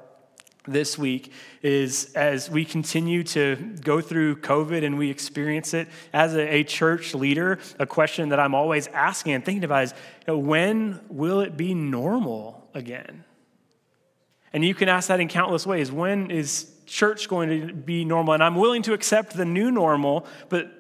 this 0.67 0.99
week 0.99 1.33
is 1.63 2.13
as 2.15 2.51
we 2.51 2.65
continue 2.65 3.23
to 3.25 3.57
go 3.83 4.01
through 4.01 4.37
COVID 4.37 4.85
and 4.85 4.99
we 4.99 5.11
experience 5.11 5.75
it 5.75 5.89
as 6.13 6.35
a, 6.35 6.57
a, 6.57 6.65
church 6.65 7.15
leader, 7.15 7.59
a 7.79 7.87
question 7.87 8.31
that 8.31 8.41
I'm 8.41 8.55
always 8.55 8.87
asking 8.89 9.35
and 9.35 9.45
thinking 9.45 9.65
about 9.65 9.85
is 9.85 9.95
you 10.27 10.35
know, 10.35 10.39
when 10.39 11.01
will 11.09 11.41
it 11.41 11.57
be 11.57 11.75
normal 11.75 12.69
again? 12.75 13.25
And 14.53 14.65
you 14.65 14.75
can 14.75 14.89
ask 14.89 15.09
that 15.09 15.21
in 15.21 15.29
countless 15.29 15.67
ways. 15.67 15.93
When 15.93 16.31
is 16.31 16.71
church 16.87 17.29
going 17.29 17.69
to 17.69 17.75
be 17.75 18.05
normal? 18.05 18.35
And 18.35 18.43
I'm 18.43 18.55
willing 18.55 18.83
to 18.83 18.93
accept 18.93 19.37
the 19.37 19.45
new 19.45 19.71
normal, 19.71 20.27
but 20.49 20.76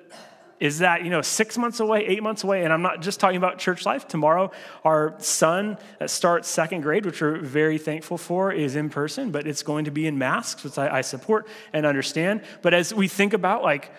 is 0.59 0.79
that 0.79 1.05
you 1.05 1.11
know 1.11 1.23
six 1.23 1.59
months 1.59 1.81
away 1.81 2.07
eight 2.07 2.23
months 2.23 2.43
away 2.43 2.65
and 2.65 2.73
i'm 2.73 2.83
not 2.83 3.03
just 3.03 3.21
talking 3.21 3.37
about 3.37 3.59
church 3.59 3.85
life. 3.85 4.09
Tomorrow 4.09 4.51
our 4.85 5.15
son 5.19 5.79
that 5.99 6.11
starts 6.11 6.49
second 6.49 6.81
grade 6.81 7.05
which 7.05 7.21
we're 7.21 7.39
very 7.39 7.79
thankful 7.79 8.19
for 8.19 8.53
is 8.53 8.77
in 8.77 8.89
person 8.89 9.31
but 9.31 9.47
it's 9.47 9.63
going 9.63 9.85
to 9.85 9.91
be 9.91 10.07
in 10.07 10.19
masks 10.19 10.65
which 10.65 10.79
i, 10.79 10.99
I 10.99 11.01
support 11.03 11.47
and 11.73 11.85
understand. 11.85 12.43
But 12.63 12.75
as 12.75 12.95
we 12.95 13.09
think 13.09 13.33
about 13.33 13.63
like 13.63 13.93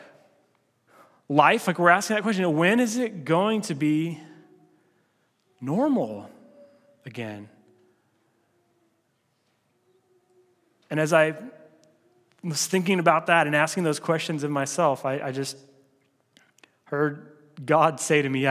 life 1.30 1.68
like 1.68 1.78
we're 1.78 1.90
asking 1.90 2.16
that 2.16 2.24
question 2.24 2.56
when 2.56 2.80
is 2.80 2.98
it 2.98 3.26
going 3.26 3.62
to 3.62 3.76
be 3.76 4.20
normal 5.62 6.30
again? 7.06 7.50
And 10.90 11.00
as 11.00 11.12
I 11.14 11.34
was 12.44 12.66
thinking 12.66 13.00
about 13.00 13.28
that 13.28 13.48
and 13.48 13.56
asking 13.56 13.84
those 13.84 14.00
questions 14.00 14.44
of 14.44 14.52
myself, 14.52 15.06
I, 15.06 15.20
I 15.20 15.32
just 15.32 15.58
heard 16.88 17.32
God 17.66 18.00
say 18.00 18.22
to 18.22 18.30
me, 18.30 18.48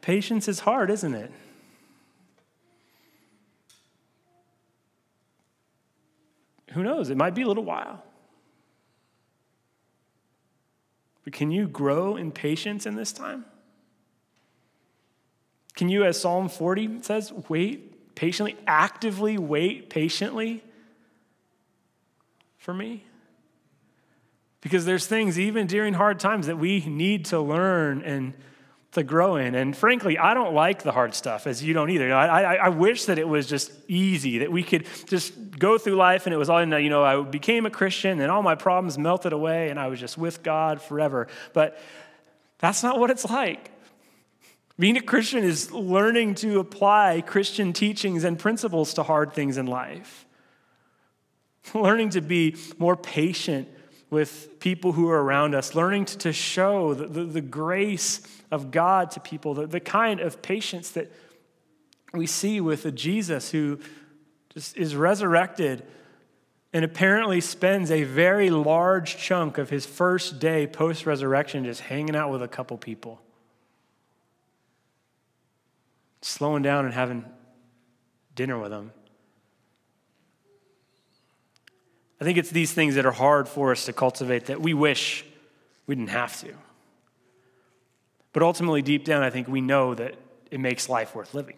patience 0.00 0.48
is 0.48 0.60
hard, 0.60 0.90
isn't 0.90 1.14
it? 1.14 1.32
Who 6.72 6.82
knows? 6.82 7.10
It 7.10 7.16
might 7.16 7.34
be 7.34 7.42
a 7.42 7.48
little 7.48 7.64
while. 7.64 8.02
But 11.24 11.32
can 11.32 11.50
you 11.50 11.66
grow 11.66 12.16
in 12.16 12.30
patience 12.30 12.86
in 12.86 12.94
this 12.94 13.12
time? 13.12 13.46
Can 15.74 15.88
you, 15.88 16.04
as 16.04 16.20
Psalm 16.20 16.48
40 16.48 17.02
says, 17.02 17.32
wait 17.48 18.14
patiently, 18.14 18.56
actively 18.66 19.36
wait 19.36 19.90
patiently 19.90 20.62
for 22.58 22.72
me? 22.72 23.04
Because 24.66 24.84
there's 24.84 25.06
things, 25.06 25.38
even 25.38 25.68
during 25.68 25.94
hard 25.94 26.18
times, 26.18 26.48
that 26.48 26.58
we 26.58 26.84
need 26.86 27.26
to 27.26 27.40
learn 27.40 28.02
and 28.02 28.34
to 28.90 29.04
grow 29.04 29.36
in. 29.36 29.54
And 29.54 29.76
frankly, 29.76 30.18
I 30.18 30.34
don't 30.34 30.54
like 30.54 30.82
the 30.82 30.90
hard 30.90 31.14
stuff, 31.14 31.46
as 31.46 31.62
you 31.62 31.72
don't 31.72 31.88
either. 31.88 32.12
I, 32.12 32.26
I, 32.26 32.54
I, 32.54 32.68
wish 32.70 33.04
that 33.04 33.16
it 33.16 33.28
was 33.28 33.46
just 33.46 33.70
easy, 33.86 34.38
that 34.38 34.50
we 34.50 34.64
could 34.64 34.88
just 35.06 35.56
go 35.56 35.78
through 35.78 35.94
life 35.94 36.26
and 36.26 36.34
it 36.34 36.36
was 36.36 36.50
all, 36.50 36.60
you 36.60 36.90
know, 36.90 37.04
I 37.04 37.22
became 37.22 37.64
a 37.64 37.70
Christian 37.70 38.20
and 38.20 38.28
all 38.28 38.42
my 38.42 38.56
problems 38.56 38.98
melted 38.98 39.32
away 39.32 39.70
and 39.70 39.78
I 39.78 39.86
was 39.86 40.00
just 40.00 40.18
with 40.18 40.42
God 40.42 40.82
forever. 40.82 41.28
But 41.52 41.78
that's 42.58 42.82
not 42.82 42.98
what 42.98 43.10
it's 43.10 43.24
like. 43.24 43.70
Being 44.80 44.96
a 44.96 45.00
Christian 45.00 45.44
is 45.44 45.70
learning 45.70 46.34
to 46.36 46.58
apply 46.58 47.22
Christian 47.24 47.72
teachings 47.72 48.24
and 48.24 48.36
principles 48.36 48.94
to 48.94 49.04
hard 49.04 49.32
things 49.32 49.58
in 49.58 49.66
life. 49.66 50.26
learning 51.72 52.10
to 52.10 52.20
be 52.20 52.56
more 52.78 52.96
patient 52.96 53.68
with 54.10 54.60
people 54.60 54.92
who 54.92 55.08
are 55.10 55.22
around 55.22 55.54
us, 55.54 55.74
learning 55.74 56.04
to, 56.04 56.32
show 56.32 56.94
the, 56.94 57.06
the, 57.06 57.24
the, 57.24 57.40
grace 57.40 58.20
of 58.50 58.70
God 58.70 59.10
to 59.12 59.20
people, 59.20 59.54
the, 59.54 59.66
the 59.66 59.80
kind 59.80 60.20
of 60.20 60.42
patience 60.42 60.90
that 60.90 61.10
we 62.12 62.26
see 62.26 62.60
with 62.60 62.86
a 62.86 62.92
Jesus 62.92 63.50
who 63.50 63.80
just 64.54 64.76
is 64.76 64.94
resurrected 64.94 65.84
and 66.72 66.84
apparently 66.84 67.40
spends 67.40 67.90
a 67.90 68.04
very 68.04 68.50
large 68.50 69.16
chunk 69.16 69.58
of 69.58 69.70
his 69.70 69.86
first 69.86 70.38
day 70.38 70.66
post 70.66 71.06
resurrection 71.06 71.64
just 71.64 71.80
hanging 71.80 72.14
out 72.14 72.30
with 72.30 72.42
a 72.42 72.48
couple 72.48 72.76
people, 72.76 73.20
slowing 76.22 76.62
down 76.62 76.84
and 76.84 76.94
having 76.94 77.24
dinner 78.34 78.58
with 78.58 78.70
them. 78.70 78.92
I 82.20 82.24
think 82.24 82.38
it's 82.38 82.50
these 82.50 82.72
things 82.72 82.94
that 82.94 83.04
are 83.04 83.12
hard 83.12 83.48
for 83.48 83.72
us 83.72 83.84
to 83.86 83.92
cultivate 83.92 84.46
that 84.46 84.60
we 84.60 84.74
wish 84.74 85.24
we 85.86 85.94
didn't 85.94 86.10
have 86.10 86.38
to. 86.40 86.54
But 88.32 88.42
ultimately, 88.42 88.82
deep 88.82 89.04
down, 89.04 89.22
I 89.22 89.30
think 89.30 89.48
we 89.48 89.60
know 89.60 89.94
that 89.94 90.14
it 90.50 90.60
makes 90.60 90.88
life 90.88 91.14
worth 91.14 91.34
living. 91.34 91.56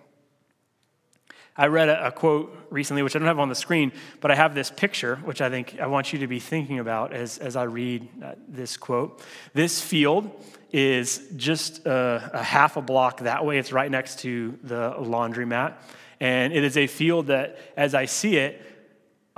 I 1.57 1.67
read 1.67 1.89
a, 1.89 2.07
a, 2.07 2.13
quote 2.13 2.57
recently, 2.71 3.03
which 3.03 3.17
I 3.17 3.19
don't 3.19 3.27
have 3.27 3.41
on 3.41 3.49
the 3.49 3.55
screen, 3.57 3.91
but 4.21 4.31
I 4.31 4.37
have 4.37 4.55
this 4.55 4.71
picture, 4.71 5.17
which 5.17 5.41
I 5.41 5.51
think 5.51 5.81
I 5.81 5.89
want 5.89 6.13
you 6.13 6.21
to 6.21 6.29
be 6.29 6.39
thinking 6.39 6.79
about 6.79 7.13
as, 7.13 7.39
as 7.39 7.57
I 7.57 7.65
read 7.65 8.09
uh, 8.23 8.35
this 8.47 8.77
quote. 8.77 9.21
This 9.55 9.83
field 9.83 10.31
is 10.71 11.29
just 11.35 11.85
a, 11.85 12.31
a 12.33 12.43
half 12.45 12.77
a 12.77 12.83
block 12.83 13.21
that 13.23 13.45
way. 13.45 13.59
It's 13.59 13.73
right 13.73 13.91
next 13.91 14.21
to 14.21 14.57
the 14.63 14.95
laundromat. 15.01 15.75
And 16.21 16.53
it 16.53 16.63
is 16.63 16.77
a 16.77 16.87
field 16.87 17.27
that, 17.27 17.59
as 17.77 17.93
I 17.93 18.05
see 18.05 18.37
it, 18.37 18.63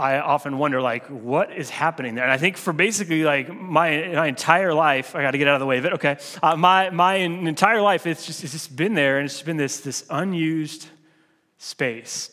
I 0.01 0.19
often 0.19 0.57
wonder, 0.57 0.81
like, 0.81 1.07
what 1.09 1.53
is 1.53 1.69
happening 1.69 2.15
there? 2.15 2.25
And 2.25 2.33
I 2.33 2.39
think 2.39 2.57
for 2.57 2.73
basically 2.73 3.23
like 3.23 3.55
my, 3.55 4.09
my 4.15 4.27
entire 4.27 4.73
life, 4.73 5.15
I 5.15 5.21
got 5.21 5.33
to 5.33 5.39
get 5.39 5.47
out 5.47 5.55
of 5.55 5.61
the 5.61 5.67
way 5.67 5.77
of 5.77 5.85
it. 5.85 5.93
Okay, 5.95 6.17
uh, 6.43 6.57
my 6.57 6.89
my 6.89 7.17
entire 7.17 7.83
life, 7.83 8.07
it's 8.07 8.25
just 8.25 8.43
it's 8.43 8.53
just 8.53 8.75
been 8.75 8.95
there, 8.95 9.19
and 9.19 9.27
it's 9.27 9.43
been 9.43 9.59
this 9.59 9.81
this 9.81 10.07
unused 10.09 10.89
space. 11.59 12.31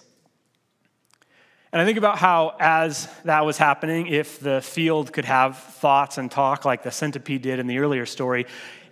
And 1.74 1.82
I 1.82 1.86
think 1.86 1.98
about 1.98 2.18
how, 2.18 2.56
as 2.60 3.10
that 3.26 3.46
was 3.46 3.58
happening, 3.58 4.08
if 4.08 4.40
the 4.40 4.62
field 4.62 5.12
could 5.12 5.26
have 5.26 5.58
thoughts 5.58 6.18
and 6.18 6.32
talk 6.32 6.64
like 6.64 6.82
the 6.82 6.92
centipede 6.92 7.42
did 7.42 7.60
in 7.60 7.68
the 7.68 7.80
earlier 7.80 8.06
story, 8.06 8.46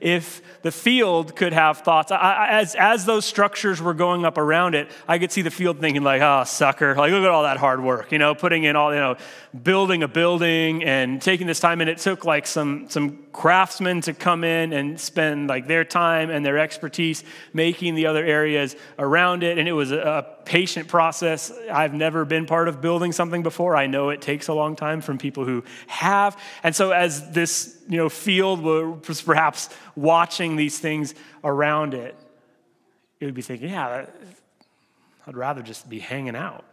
if 0.06 0.44
the 0.62 0.72
field 0.72 1.36
could 1.36 1.52
have 1.52 1.80
thoughts, 1.80 2.12
I, 2.12 2.48
as, 2.52 2.76
as 2.76 3.06
those 3.06 3.26
structures 3.26 3.82
were 3.82 3.96
going 3.96 4.24
up 4.24 4.38
around 4.38 4.76
it, 4.76 4.88
I 5.08 5.18
could 5.18 5.32
see 5.32 5.41
the 5.41 5.50
field 5.50 5.80
thinking, 5.80 6.04
like, 6.04 6.22
oh, 6.22 6.44
sucker, 6.44 6.94
like, 6.94 7.12
look 7.12 7.24
at 7.24 7.32
all 7.32 7.41
that 7.41 7.58
hard 7.58 7.82
work, 7.82 8.12
you 8.12 8.20
know, 8.20 8.36
putting 8.36 8.65
in 8.65 8.76
all, 8.76 8.94
you 8.94 9.00
know, 9.00 9.18
building 9.63 10.04
a 10.04 10.08
building 10.08 10.84
and 10.84 11.20
taking 11.20 11.48
this 11.48 11.60
time. 11.60 11.82
And 11.82 11.89
it 11.89 11.98
took 11.98 12.24
like 12.24 12.46
some, 12.46 12.88
some 12.88 13.18
craftsmen 13.34 14.02
to 14.02 14.13
come 14.13 14.44
in 14.44 14.74
and 14.74 15.00
spend 15.00 15.48
like 15.48 15.65
their 15.65 15.84
time 15.84 16.30
and 16.30 16.46
their 16.46 16.60
expertise 16.60 17.24
making 17.52 17.96
the 17.96 18.06
other 18.06 18.24
areas 18.24 18.76
around 19.00 19.41
it. 19.41 19.58
And 19.58 19.68
it 19.68 19.74
was 19.74 19.91
a, 19.91 19.98
a 19.98 20.35
patient 20.46 20.88
process. 20.88 21.52
I've 21.72 21.94
never 21.94 22.24
been 22.26 22.46
part 22.46 22.68
of 22.68 22.82
building 22.82 23.12
something 23.12 23.44
before. 23.44 23.76
I 23.76 23.88
know 23.88 24.10
it 24.10 24.22
takes 24.22 24.48
a 24.48 24.54
long 24.54 24.76
time 24.76 25.02
from 25.02 25.18
people 25.18 25.46
who 25.46 25.64
have. 25.88 26.40
And 26.64 26.76
so 26.76 26.92
as 26.92 27.32
this, 27.32 27.82
you 27.90 27.98
know, 27.98 28.10
field 28.10 28.62
was 28.62 29.22
perhaps 29.22 29.70
watching 29.96 30.56
these 30.56 30.80
things 30.80 31.16
around 31.44 31.94
it, 31.94 32.16
it 33.20 33.26
would 33.26 33.34
be 33.34 33.42
thinking, 33.42 33.70
yeah, 33.70 34.06
I'd 35.28 35.36
rather 35.36 35.62
just 35.62 35.90
be 35.90 36.00
hanging 36.00 36.36
out. 36.36 36.64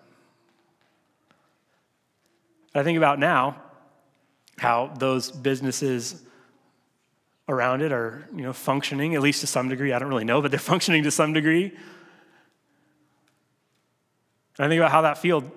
I 2.75 2.83
think 2.83 2.97
about 2.97 3.19
now 3.19 3.57
how 4.59 4.93
those 4.99 5.31
businesses 5.31 6.23
around 7.49 7.83
it 7.83 7.93
are, 7.93 8.27
you 8.35 8.43
know, 8.43 8.53
functioning, 8.53 9.15
at 9.15 9.21
least 9.21 9.41
to 9.41 9.47
some 9.47 9.69
degree. 9.69 9.93
I 9.93 9.99
don't 9.99 10.09
really 10.09 10.25
know, 10.25 10.41
but 10.41 10.51
they're 10.51 10.61
functioning 10.73 11.03
to 11.05 11.11
some 11.11 11.33
degree. 11.33 11.73
And 14.59 14.67
I 14.67 14.69
think 14.69 14.81
about 14.81 14.91
how 14.91 15.03
that 15.03 15.19
field 15.19 15.51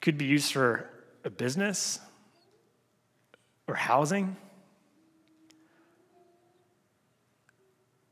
could 0.00 0.16
be 0.16 0.24
used 0.24 0.52
for 0.52 0.88
a 1.24 1.30
business 1.30 1.98
or 3.66 3.74
housing. 3.74 4.36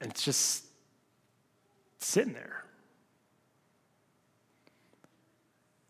And 0.00 0.10
it's 0.10 0.24
just 0.24 0.64
sitting 1.98 2.32
there. 2.32 2.64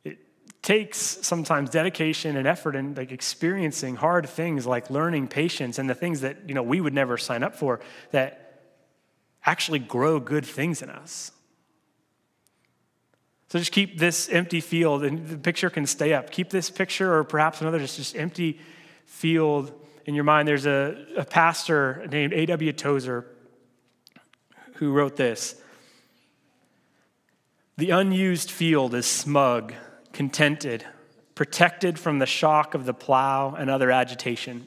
It 0.05 0.19
takes 0.63 0.99
sometimes 0.99 1.71
dedication 1.71 2.37
and 2.37 2.47
effort 2.47 2.77
and 2.77 2.97
like 2.97 3.11
experiencing 3.11 3.97
hard 3.97 4.29
things 4.29 4.67
like 4.67 4.91
learning 4.91 5.29
patience 5.29 5.79
and 5.79 5.89
the 5.91 5.95
things 5.95 6.21
that 6.21 6.37
you 6.47 6.55
know 6.55 6.63
we 6.63 6.81
would 6.81 6.95
never 6.95 7.17
sign 7.17 7.43
up 7.43 7.57
for 7.57 7.81
that 8.13 8.63
actually 9.45 9.79
grow 9.79 10.21
good 10.21 10.47
things 10.47 10.83
in 10.83 10.91
us 10.91 11.33
so 13.55 13.61
just 13.61 13.71
keep 13.71 14.01
this 14.01 14.29
empty 14.31 14.61
field 14.61 15.05
and 15.05 15.29
the 15.29 15.39
picture 15.39 15.71
can 15.71 15.87
stay 15.87 16.13
up 16.13 16.33
keep 16.33 16.51
this 16.51 16.71
picture 16.71 17.15
or 17.15 17.23
perhaps 17.23 17.61
another 17.61 17.79
just, 17.79 17.99
just 17.99 18.17
empty 18.17 18.59
field 19.07 19.73
in 20.07 20.17
your 20.17 20.25
mind 20.25 20.49
there's 20.49 20.67
a, 20.67 21.07
a 21.17 21.25
pastor 21.25 22.05
named 22.11 22.33
A.W. 22.33 22.73
Tozer 22.73 23.25
who 24.75 24.91
wrote 24.91 25.15
this 25.15 25.55
the 27.77 27.91
unused 27.91 28.51
field 28.51 28.93
is 28.93 29.07
smug 29.07 29.73
contented, 30.13 30.85
protected 31.35 31.99
from 31.99 32.19
the 32.19 32.27
shock 32.27 32.75
of 32.75 32.87
the 32.87 32.95
plow 32.95 33.55
and 33.55 33.69
other 33.69 33.91
agitation. 33.91 34.67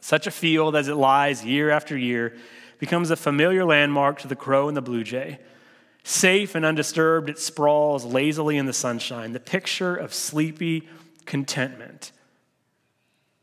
Such 0.00 0.26
a 0.26 0.30
field 0.30 0.76
as 0.76 0.88
it 0.88 0.96
lies 0.96 1.44
year 1.44 1.70
after 1.70 1.96
year 1.96 2.36
becomes 2.78 3.10
a 3.10 3.16
familiar 3.16 3.64
landmark 3.64 4.18
to 4.20 4.28
the 4.28 4.36
crow 4.36 4.68
and 4.68 4.76
the 4.76 4.82
blue 4.82 5.02
jay. 5.02 5.38
Safe 6.08 6.54
and 6.54 6.64
undisturbed, 6.64 7.28
it 7.28 7.36
sprawls 7.36 8.04
lazily 8.04 8.56
in 8.58 8.66
the 8.66 8.72
sunshine, 8.72 9.32
the 9.32 9.40
picture 9.40 9.96
of 9.96 10.14
sleepy 10.14 10.88
contentment. 11.24 12.12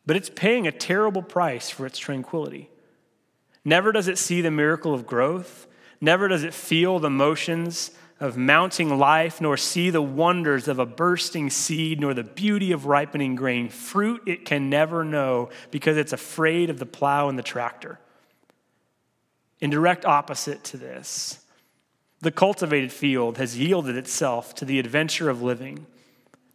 But 0.05 0.15
it's 0.15 0.29
paying 0.29 0.65
a 0.65 0.71
terrible 0.71 1.23
price 1.23 1.69
for 1.69 1.85
its 1.85 1.99
tranquility. 1.99 2.69
Never 3.65 3.91
does 3.91 4.07
it 4.07 4.17
see 4.17 4.39
the 4.39 4.49
miracle 4.49 4.93
of 4.93 5.05
growth, 5.05 5.67
never 5.99 6.29
does 6.29 6.45
it 6.45 6.53
feel 6.53 6.99
the 6.99 7.09
motions 7.09 7.91
of 8.21 8.37
mounting 8.37 8.97
life, 8.97 9.41
nor 9.41 9.57
see 9.57 9.89
the 9.89 10.01
wonders 10.01 10.69
of 10.69 10.79
a 10.79 10.85
bursting 10.85 11.49
seed, 11.49 11.99
nor 11.99 12.13
the 12.13 12.23
beauty 12.23 12.71
of 12.71 12.85
ripening 12.85 13.35
grain. 13.35 13.67
Fruit 13.67 14.21
it 14.25 14.45
can 14.45 14.69
never 14.69 15.03
know 15.03 15.49
because 15.69 15.97
it's 15.97 16.13
afraid 16.13 16.69
of 16.69 16.79
the 16.79 16.85
plow 16.85 17.27
and 17.27 17.37
the 17.37 17.43
tractor. 17.43 17.99
In 19.59 19.69
direct 19.69 20.05
opposite 20.05 20.63
to 20.63 20.77
this, 20.77 21.42
the 22.23 22.31
cultivated 22.31 22.91
field 22.91 23.37
has 23.37 23.59
yielded 23.59 23.97
itself 23.97 24.55
to 24.55 24.65
the 24.65 24.79
adventure 24.79 25.29
of 25.29 25.41
living. 25.41 25.85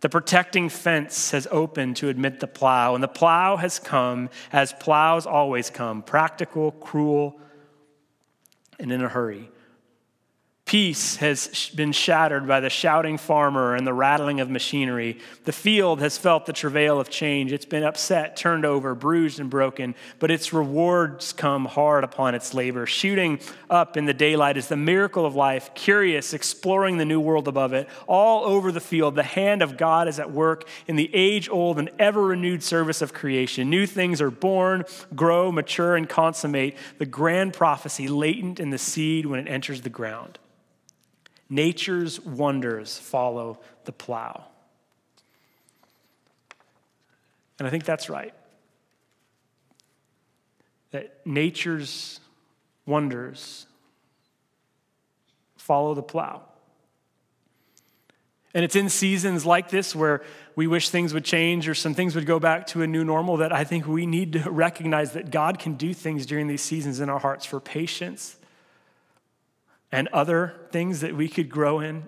The 0.01 0.09
protecting 0.09 0.71
fence 0.71 1.33
has 1.33 1.47
opened 1.51 1.97
to 1.97 2.09
admit 2.09 2.41
the 2.41 2.47
plow, 2.47 2.95
and 2.95 3.05
the 3.05 3.09
plow 3.09 3.57
has 3.57 3.79
come 3.79 4.31
as 4.51 4.73
plows 4.73 5.27
always 5.27 5.69
come 5.69 6.03
practical, 6.03 6.73
cruel, 6.73 7.39
and 8.79 8.91
in 8.91 9.03
a 9.03 9.09
hurry. 9.09 9.51
Peace 10.69 11.17
has 11.17 11.71
been 11.75 11.93
shattered 11.93 12.47
by 12.47 12.61
the 12.61 12.69
shouting 12.69 13.17
farmer 13.17 13.75
and 13.75 13.87
the 13.87 13.95
rattling 13.95 14.39
of 14.39 14.51
machinery. 14.51 15.17
The 15.45 15.53
field 15.53 15.99
has 16.01 16.19
felt 16.19 16.45
the 16.45 16.53
travail 16.53 17.01
of 17.01 17.09
change. 17.09 17.55
It's 17.55 17.65
been 17.65 17.85
upset, 17.85 18.37
turned 18.37 18.67
over, 18.67 18.95
bruised, 18.95 19.41
and 19.41 19.49
broken, 19.49 19.95
but 20.19 20.31
its 20.31 20.53
rewards 20.53 21.33
come 21.33 21.65
hard 21.65 22.05
upon 22.05 22.35
its 22.35 22.53
labor. 22.53 22.85
Shooting 22.85 23.41
up 23.71 23.97
in 23.97 24.05
the 24.05 24.13
daylight 24.13 24.59
is 24.59 24.69
the 24.69 24.77
miracle 24.77 25.25
of 25.25 25.35
life, 25.35 25.71
curious, 25.75 26.35
exploring 26.35 26.99
the 26.99 27.07
new 27.07 27.19
world 27.19 27.49
above 27.49 27.73
it. 27.73 27.89
All 28.07 28.45
over 28.45 28.71
the 28.71 28.79
field, 28.79 29.15
the 29.15 29.23
hand 29.23 29.63
of 29.63 29.79
God 29.79 30.07
is 30.07 30.21
at 30.21 30.33
work 30.33 30.69
in 30.87 30.97
the 30.97 31.09
age 31.15 31.49
old 31.49 31.79
and 31.79 31.89
ever 31.99 32.23
renewed 32.23 32.63
service 32.63 33.01
of 33.01 33.15
creation. 33.15 33.71
New 33.71 33.87
things 33.87 34.21
are 34.21 34.31
born, 34.31 34.85
grow, 35.17 35.51
mature, 35.51 35.97
and 35.97 36.07
consummate 36.07 36.77
the 36.99 37.07
grand 37.07 37.55
prophecy 37.55 38.07
latent 38.07 38.61
in 38.61 38.69
the 38.69 38.77
seed 38.77 39.25
when 39.25 39.41
it 39.41 39.49
enters 39.49 39.81
the 39.81 39.89
ground. 39.89 40.39
Nature's 41.51 42.21
wonders 42.21 42.99
follow 42.99 43.61
the 43.85 43.93
plow. 43.93 44.45
And 47.59 47.67
I 47.67 47.71
think 47.71 47.85
that's 47.85 48.09
right. 48.09 48.35
That 50.91 51.27
nature's 51.27 52.21
wonders 52.87 53.67
follow 55.57 55.95
the 55.95 56.03
plow. 56.03 56.43
And 58.55 58.65
it's 58.65 58.77
in 58.77 58.89
seasons 58.89 59.45
like 59.45 59.69
this 59.69 59.95
where 59.95 60.23
we 60.57 60.67
wish 60.67 60.89
things 60.89 61.13
would 61.13 61.25
change 61.25 61.69
or 61.69 61.75
some 61.75 61.95
things 61.95 62.15
would 62.15 62.27
go 62.27 62.41
back 62.41 62.67
to 62.69 62.83
a 62.83 62.87
new 62.87 63.05
normal 63.05 63.37
that 63.39 63.53
I 63.53 63.65
think 63.65 63.87
we 63.87 64.07
need 64.07 64.33
to 64.33 64.51
recognize 64.51 65.13
that 65.13 65.31
God 65.31 65.59
can 65.59 65.75
do 65.75 65.93
things 65.93 66.25
during 66.25 66.49
these 66.49 66.63
seasons 66.63 67.01
in 67.01 67.09
our 67.11 67.19
hearts 67.19 67.45
for 67.45 67.61
patience, 67.61 68.37
and 69.91 70.09
other 70.09 70.55
things 70.71 71.01
that 71.01 71.17
we 71.17 71.29
could 71.29 71.49
grow 71.49 71.81
in. 71.81 72.05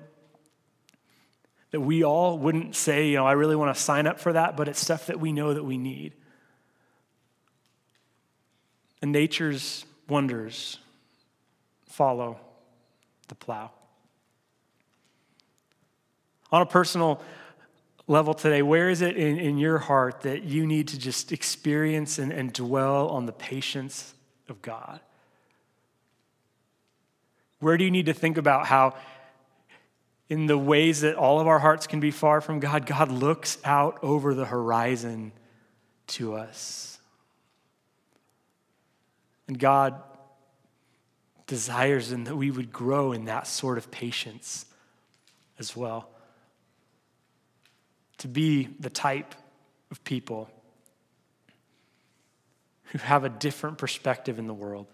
That 1.71 1.81
we 1.81 2.03
all 2.03 2.39
wouldn't 2.39 2.75
say, 2.75 3.09
you 3.11 3.17
know, 3.17 3.27
I 3.27 3.33
really 3.33 3.57
want 3.57 3.75
to 3.75 3.81
sign 3.81 4.07
up 4.07 4.19
for 4.19 4.33
that, 4.33 4.57
but 4.57 4.69
it's 4.69 4.81
stuff 4.81 5.07
that 5.07 5.21
we 5.21 5.33
know 5.33 5.55
that 5.55 5.63
we 5.63 5.79
need. 5.79 6.15
And 9.01 9.13
nature's 9.13 9.85
wonders 10.09 10.79
follow 11.87 12.39
the 13.29 13.35
plow. 13.35 13.71
On 16.53 16.61
a 16.61 16.67
personal 16.67 17.23
level 18.07 18.35
today, 18.35 18.61
where 18.61 18.91
is 18.91 19.03
it 19.03 19.17
in, 19.17 19.39
in 19.39 19.57
your 19.57 19.79
heart 19.79 20.23
that 20.23 20.43
you 20.43 20.67
need 20.67 20.89
to 20.89 20.99
just 20.99 21.31
experience 21.31 22.19
and, 22.19 22.33
and 22.33 22.53
dwell 22.53 23.09
on 23.09 23.27
the 23.27 23.33
patience 23.33 24.15
of 24.49 24.61
God? 24.61 25.01
Where 27.61 27.77
do 27.77 27.85
you 27.85 27.91
need 27.91 28.07
to 28.07 28.15
think 28.15 28.37
about 28.37 28.67
how, 28.67 28.95
in 30.29 30.47
the 30.47 30.59
ways 30.59 31.03
that 31.03 31.15
all 31.15 31.41
of 31.41 31.47
our 31.47 31.59
hearts 31.59 31.87
can 31.87 32.01
be 32.01 32.11
far 32.11 32.41
from 32.41 32.59
God, 32.59 32.87
God 32.87 33.11
looks 33.11 33.59
out 33.65 33.99
over 34.03 34.35
the 34.35 34.47
horizon 34.47 35.33
to 36.09 36.35
us? 36.35 36.99
And 39.47 39.59
God 39.59 40.01
desires 41.47 42.13
and 42.13 42.27
that 42.29 42.37
we 42.37 42.51
would 42.51 42.73
grow 42.73 43.13
in 43.13 43.25
that 43.25 43.47
sort 43.47 43.77
of 43.77 43.91
patience 43.91 44.67
as 45.59 45.77
well. 45.77 46.09
To 48.19 48.29
be 48.29 48.69
the 48.79 48.91
type 48.91 49.35
of 49.91 50.03
people 50.05 50.49
who 52.85 52.99
have 52.99 53.25
a 53.25 53.29
different 53.29 53.79
perspective 53.79 54.39
in 54.39 54.47
the 54.47 54.55
world. 54.55 54.87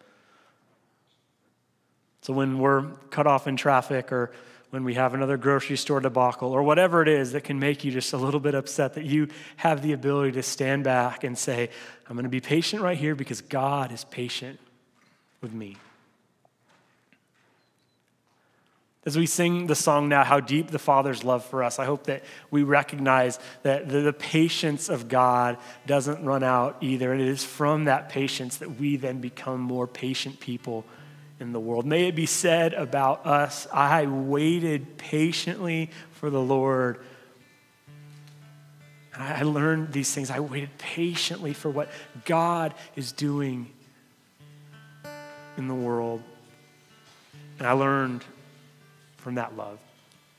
So 2.26 2.32
when 2.32 2.58
we're 2.58 2.82
cut 3.10 3.28
off 3.28 3.46
in 3.46 3.56
traffic 3.56 4.10
or 4.10 4.32
when 4.70 4.82
we 4.82 4.94
have 4.94 5.14
another 5.14 5.36
grocery 5.36 5.76
store 5.76 6.00
debacle 6.00 6.50
or 6.50 6.64
whatever 6.64 7.00
it 7.00 7.06
is 7.06 7.30
that 7.30 7.44
can 7.44 7.60
make 7.60 7.84
you 7.84 7.92
just 7.92 8.12
a 8.12 8.16
little 8.16 8.40
bit 8.40 8.52
upset, 8.52 8.94
that 8.94 9.04
you 9.04 9.28
have 9.58 9.80
the 9.80 9.92
ability 9.92 10.32
to 10.32 10.42
stand 10.42 10.82
back 10.82 11.22
and 11.22 11.38
say, 11.38 11.70
I'm 12.08 12.16
going 12.16 12.24
to 12.24 12.28
be 12.28 12.40
patient 12.40 12.82
right 12.82 12.98
here 12.98 13.14
because 13.14 13.42
God 13.42 13.92
is 13.92 14.02
patient 14.02 14.58
with 15.40 15.52
me. 15.52 15.76
As 19.04 19.16
we 19.16 19.26
sing 19.26 19.68
the 19.68 19.76
song 19.76 20.08
now, 20.08 20.24
How 20.24 20.40
Deep 20.40 20.72
the 20.72 20.80
Father's 20.80 21.22
Love 21.22 21.44
for 21.44 21.62
Us, 21.62 21.78
I 21.78 21.84
hope 21.84 22.06
that 22.06 22.24
we 22.50 22.64
recognize 22.64 23.38
that 23.62 23.88
the, 23.88 24.12
patience 24.12 24.88
of 24.88 25.06
God 25.06 25.58
doesn't 25.86 26.24
run 26.24 26.42
out 26.42 26.78
either. 26.80 27.12
And 27.12 27.22
it 27.22 27.28
is 27.28 27.44
from 27.44 27.84
that 27.84 28.08
patience 28.08 28.56
that 28.56 28.80
we 28.80 28.96
then 28.96 29.20
become 29.20 29.60
more 29.60 29.86
patient 29.86 30.40
people 30.40 30.84
in 31.40 31.52
the 31.52 31.60
world. 31.60 31.86
May 31.86 32.06
it 32.08 32.14
be 32.14 32.26
said 32.26 32.74
about 32.74 33.26
us 33.26 33.66
I 33.72 34.06
waited 34.06 34.96
patiently 34.96 35.90
for 36.12 36.30
the 36.30 36.40
Lord. 36.40 37.00
And 39.14 39.22
I 39.22 39.42
learned 39.42 39.92
these 39.92 40.12
things. 40.14 40.30
I 40.30 40.40
waited 40.40 40.76
patiently 40.78 41.54
for 41.54 41.70
what 41.70 41.90
God 42.24 42.74
is 42.96 43.12
doing 43.12 43.72
in 45.56 45.68
the 45.68 45.74
world. 45.74 46.22
And 47.58 47.66
I 47.66 47.72
learned 47.72 48.24
from 49.16 49.36
that 49.36 49.56
love. 49.56 49.78